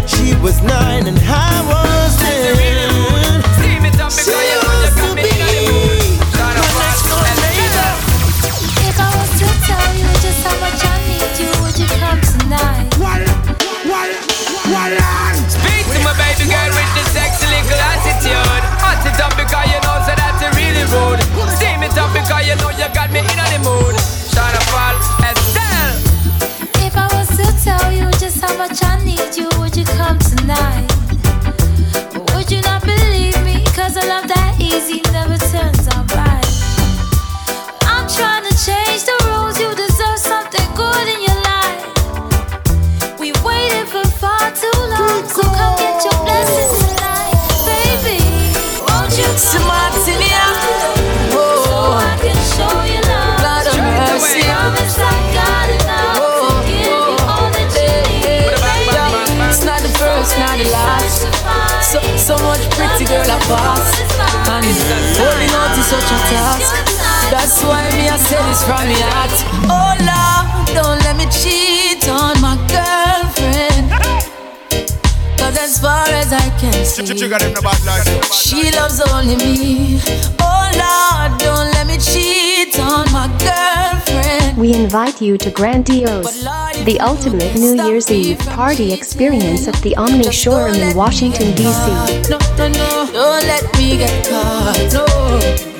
she 77.06 78.70
loves 78.72 79.00
only 79.12 79.36
me. 79.36 80.00
Oh 80.40 80.70
Lord, 80.76 81.38
don't 81.40 81.72
let 81.72 81.86
me 81.86 81.96
cheat 81.98 82.78
on 82.78 83.10
my 83.12 83.26
girlfriend. 83.40 84.56
We 84.58 84.74
invite 84.74 85.20
you 85.22 85.38
to 85.38 85.50
Grandiose, 85.50 86.44
the 86.84 86.98
ultimate 87.00 87.54
New 87.54 87.82
Year's 87.86 88.10
Eve 88.10 88.38
party 88.40 88.92
experience 88.92 89.66
at 89.66 89.76
the 89.82 89.96
Omni 89.96 90.30
Shoreham 90.30 90.74
in 90.74 90.94
Washington, 90.96 91.54
D.C. 91.54 92.30
No, 92.30 92.38
no, 92.58 92.68
no, 92.68 93.08
don't 93.12 93.46
let 93.46 93.64
me 93.78 93.96
get 93.96 94.28
caught. 94.28 94.76
No, 94.92 95.06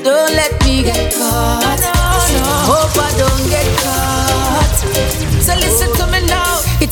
don't 0.03 0.33
let 0.33 0.53
me 0.65 0.83
get 0.85 1.13
caught. 1.13 1.81
No, 1.81 1.93
no, 2.33 2.45
hope 2.73 2.97
I 2.97 3.11
don't 3.19 3.45
get 3.51 3.67
caught. 3.85 4.77
So 5.43 5.55
listen 5.57 5.89
to 5.97 6.05
me 6.07 6.10
now. 6.10 6.10
It's 6.10 6.10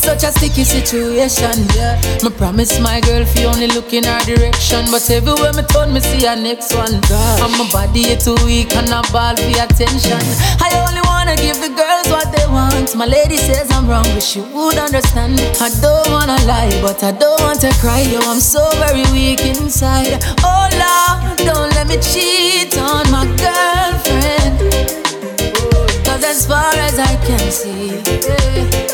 such 0.08 0.24
a 0.24 0.32
sticky 0.32 0.64
situation, 0.64 1.52
yeah. 1.76 2.00
Me 2.24 2.30
promise 2.30 2.80
my 2.80 2.98
girl 3.00 3.24
fi 3.26 3.44
only 3.44 3.66
look 3.68 3.92
in 3.92 4.04
her 4.04 4.20
direction, 4.24 4.82
but 4.90 5.04
everywhere 5.10 5.52
me 5.52 5.62
turn, 5.68 5.92
me 5.92 6.00
see 6.00 6.24
her 6.24 6.34
next 6.34 6.72
one. 6.74 6.96
God. 7.12 7.36
And 7.44 7.52
my 7.60 7.68
body 7.70 8.16
is 8.16 8.24
too 8.24 8.34
weak 8.46 8.72
and 8.72 8.88
I 8.88 9.02
ball 9.12 9.36
for 9.36 9.60
attention. 9.64 10.22
I 10.64 10.70
only 10.84 11.02
wanna 11.10 11.36
give 11.36 11.60
the 11.60 11.68
girls 11.80 12.08
what 12.08 12.32
they 12.32 12.46
want. 12.48 12.96
My 12.96 13.04
lady 13.04 13.36
says 13.36 13.70
I'm 13.70 13.86
wrong, 13.86 14.08
but 14.14 14.22
she 14.22 14.40
would 14.40 14.78
understand. 14.78 15.40
I 15.60 15.68
don't 15.84 16.08
wanna 16.08 16.38
lie, 16.48 16.72
but 16.80 17.04
I 17.04 17.12
don't 17.12 17.40
want 17.42 17.60
to 17.60 17.70
cry. 17.82 18.00
Yo, 18.00 18.20
I'm 18.32 18.40
so 18.40 18.64
very 18.80 19.04
weak 19.12 19.44
inside. 19.44 20.24
Oh 20.40 20.64
Lord, 20.84 21.36
don't 21.48 21.70
let 21.76 21.86
me 21.86 21.98
cheat 22.00 22.72
on 22.78 23.04
my 23.10 23.26
girlfriend. 23.36 23.77
As 26.38 26.46
far 26.46 26.72
as 26.72 27.00
I 27.00 27.16
can 27.26 27.50
see, 27.50 27.98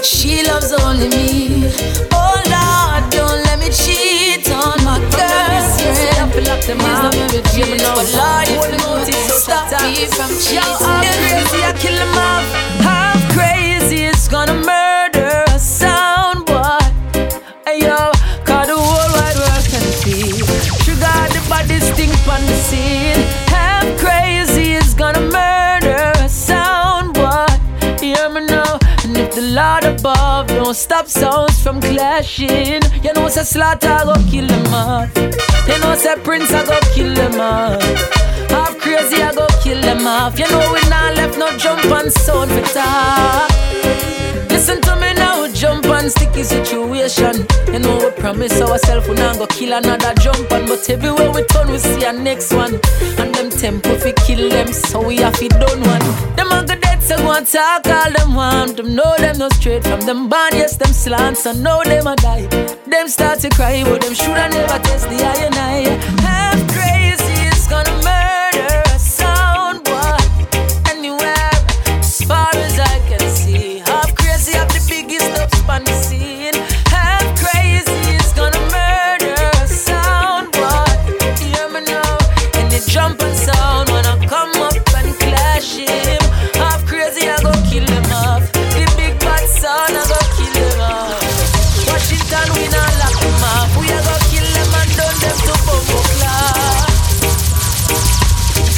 she 0.02 0.42
loves 0.48 0.72
only 0.72 1.08
me. 1.10 1.68
Oh 2.10 2.40
Lord, 2.48 3.04
don't 3.12 3.44
let 3.44 3.58
me 3.58 3.68
cheat 3.68 4.48
on 4.48 4.82
my 4.82 4.96
girlfriend. 5.12 6.32
Please 6.32 6.48
don't 6.48 7.12
let 7.12 7.32
me 7.34 7.42
cheat. 7.52 7.84
But 7.84 8.00
oh, 8.00 8.16
Lord, 8.16 8.48
if 8.48 8.64
you 8.64 8.78
notice, 8.80 9.44
stop 9.44 9.68
me 9.82 10.06
from 10.16 10.32
cheating. 10.40 10.56
Yo, 10.56 10.88
I'm 10.88 11.04
crazy, 11.04 11.60
I 11.68 11.76
kill 11.76 11.92
him 11.92 12.16
off. 12.16 12.48
I'm 12.80 13.20
crazy, 13.36 14.04
it's 14.04 14.26
gonna 14.26 14.54
murder 14.54 15.44
a 15.48 15.58
sound 15.58 16.46
boy. 16.46 16.80
Hey 17.68 17.84
yo, 17.84 18.08
cause 18.48 18.68
the 18.72 18.74
whole 18.74 19.10
wide 19.20 19.36
world 19.36 19.66
can 19.68 19.84
see. 20.00 20.40
Sugar 20.80 21.12
the 21.28 21.44
body 21.50 21.78
stink 21.92 22.16
on 22.26 22.40
the 22.48 22.56
scene. 22.56 23.23
Don't 30.64 30.74
stop 30.74 31.06
sounds 31.06 31.62
from 31.62 31.78
clashing, 31.78 32.80
you 33.02 33.12
know, 33.12 33.28
say 33.28 33.42
slaughter 33.42 33.90
I 33.90 34.04
go 34.04 34.14
kill 34.30 34.46
them 34.46 34.72
off. 34.72 35.14
You 35.16 35.78
know, 35.80 35.94
say 35.94 36.16
Prince 36.22 36.50
I 36.52 36.64
go 36.64 36.78
kill 36.94 37.14
them 37.14 37.38
off. 37.38 37.82
Half 38.48 38.78
crazy 38.78 39.22
I 39.22 39.34
go 39.34 39.46
kill 39.62 39.80
them 39.82 40.06
off. 40.06 40.38
You 40.38 40.48
know, 40.48 40.72
we 40.72 40.80
not 40.88 41.16
left 41.16 41.38
no 41.38 41.54
jump 41.58 41.84
and 41.84 42.10
sound 42.10 42.50
for 42.50 42.62
talk. 42.72 44.23
Jump 45.64 45.86
on 45.86 46.10
sticky 46.10 46.42
situation. 46.42 47.34
You 47.72 47.78
know 47.78 47.96
we 47.96 48.10
promise 48.20 48.60
ourselves 48.60 49.08
we 49.08 49.14
not 49.14 49.38
go 49.38 49.46
kill 49.46 49.72
another 49.72 50.12
jump 50.20 50.52
on, 50.52 50.66
but 50.66 50.88
everywhere 50.90 51.30
we 51.32 51.42
turn 51.44 51.68
we 51.72 51.78
see 51.78 52.04
a 52.04 52.12
next 52.12 52.52
one. 52.52 52.74
And 53.20 53.34
them 53.34 53.48
tempo 53.48 53.96
fi 53.96 54.12
kill 54.26 54.50
them, 54.50 54.70
so 54.72 55.06
we 55.08 55.16
have 55.24 55.38
to 55.38 55.48
done 55.48 55.80
one. 55.94 56.06
Them 56.36 56.52
a 56.52 56.60
go 56.68 56.76
dead, 56.84 57.02
so 57.02 57.16
go 57.16 57.32
and 57.32 57.46
talk 57.46 57.86
all 57.86 58.12
them 58.12 58.34
want. 58.34 58.76
Them 58.76 58.94
know 58.94 59.14
them 59.16 59.38
no 59.38 59.48
straight 59.56 59.84
from 59.84 60.00
them 60.02 60.28
band, 60.28 60.54
yes 60.54 60.76
them 60.76 60.92
slant, 60.92 61.38
so 61.38 61.52
know 61.52 61.82
them 61.82 62.06
a 62.06 62.14
die. 62.16 62.46
Them 62.92 63.08
start 63.08 63.38
to 63.40 63.48
cry, 63.48 63.82
but 63.84 64.02
them 64.02 64.14
shoulda 64.14 64.48
never 64.50 64.78
test 64.86 65.08
the 65.08 65.18
eye 65.30 65.44
and 65.46 65.54
eye. 65.54 65.88
Half 66.28 66.60
crazy, 66.74 67.36
it's 67.48 67.66
gonna 67.68 67.90
murder 68.04 68.33
on 75.68 75.84
the 75.84 75.92
scene. 75.92 76.54
Half 76.88 77.24
crazy 77.38 78.16
is 78.16 78.32
gonna 78.32 78.60
murder 78.70 79.34
a 79.62 79.66
sound 79.66 80.52
boy. 80.52 80.90
Hear 81.42 81.68
me 81.68 81.80
now, 81.80 82.18
and 82.58 82.70
the 82.70 82.82
jumping 82.86 83.34
sound 83.34 83.90
when 83.90 84.04
I 84.06 84.16
come 84.26 84.54
up 84.62 84.74
and 84.98 85.14
clash 85.18 85.76
him. 85.76 86.22
Half 86.54 86.86
crazy, 86.86 87.28
I 87.28 87.36
go 87.42 87.52
kill 87.70 87.86
him 87.86 88.06
off. 88.12 88.50
The 88.52 88.84
big 88.96 89.18
bad 89.20 89.46
sound, 89.48 89.94
I 89.96 90.04
go 90.12 90.20
kill 90.36 90.54
him 90.62 90.80
off. 90.80 91.88
Washington, 91.88 92.48
we. 92.54 92.74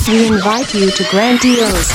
We 0.09 0.28
invite 0.28 0.72
you 0.72 0.89
to 0.89 1.05
Grandiose, 1.11 1.91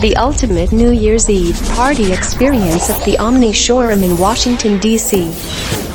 the 0.00 0.16
ultimate 0.16 0.72
New 0.72 0.92
Year's 0.92 1.28
Eve 1.28 1.60
party 1.72 2.10
experience 2.12 2.88
at 2.88 3.04
the 3.04 3.18
Omni 3.18 3.52
Shoreham 3.52 4.02
in 4.02 4.16
Washington, 4.16 4.78
D.C. 4.78 5.89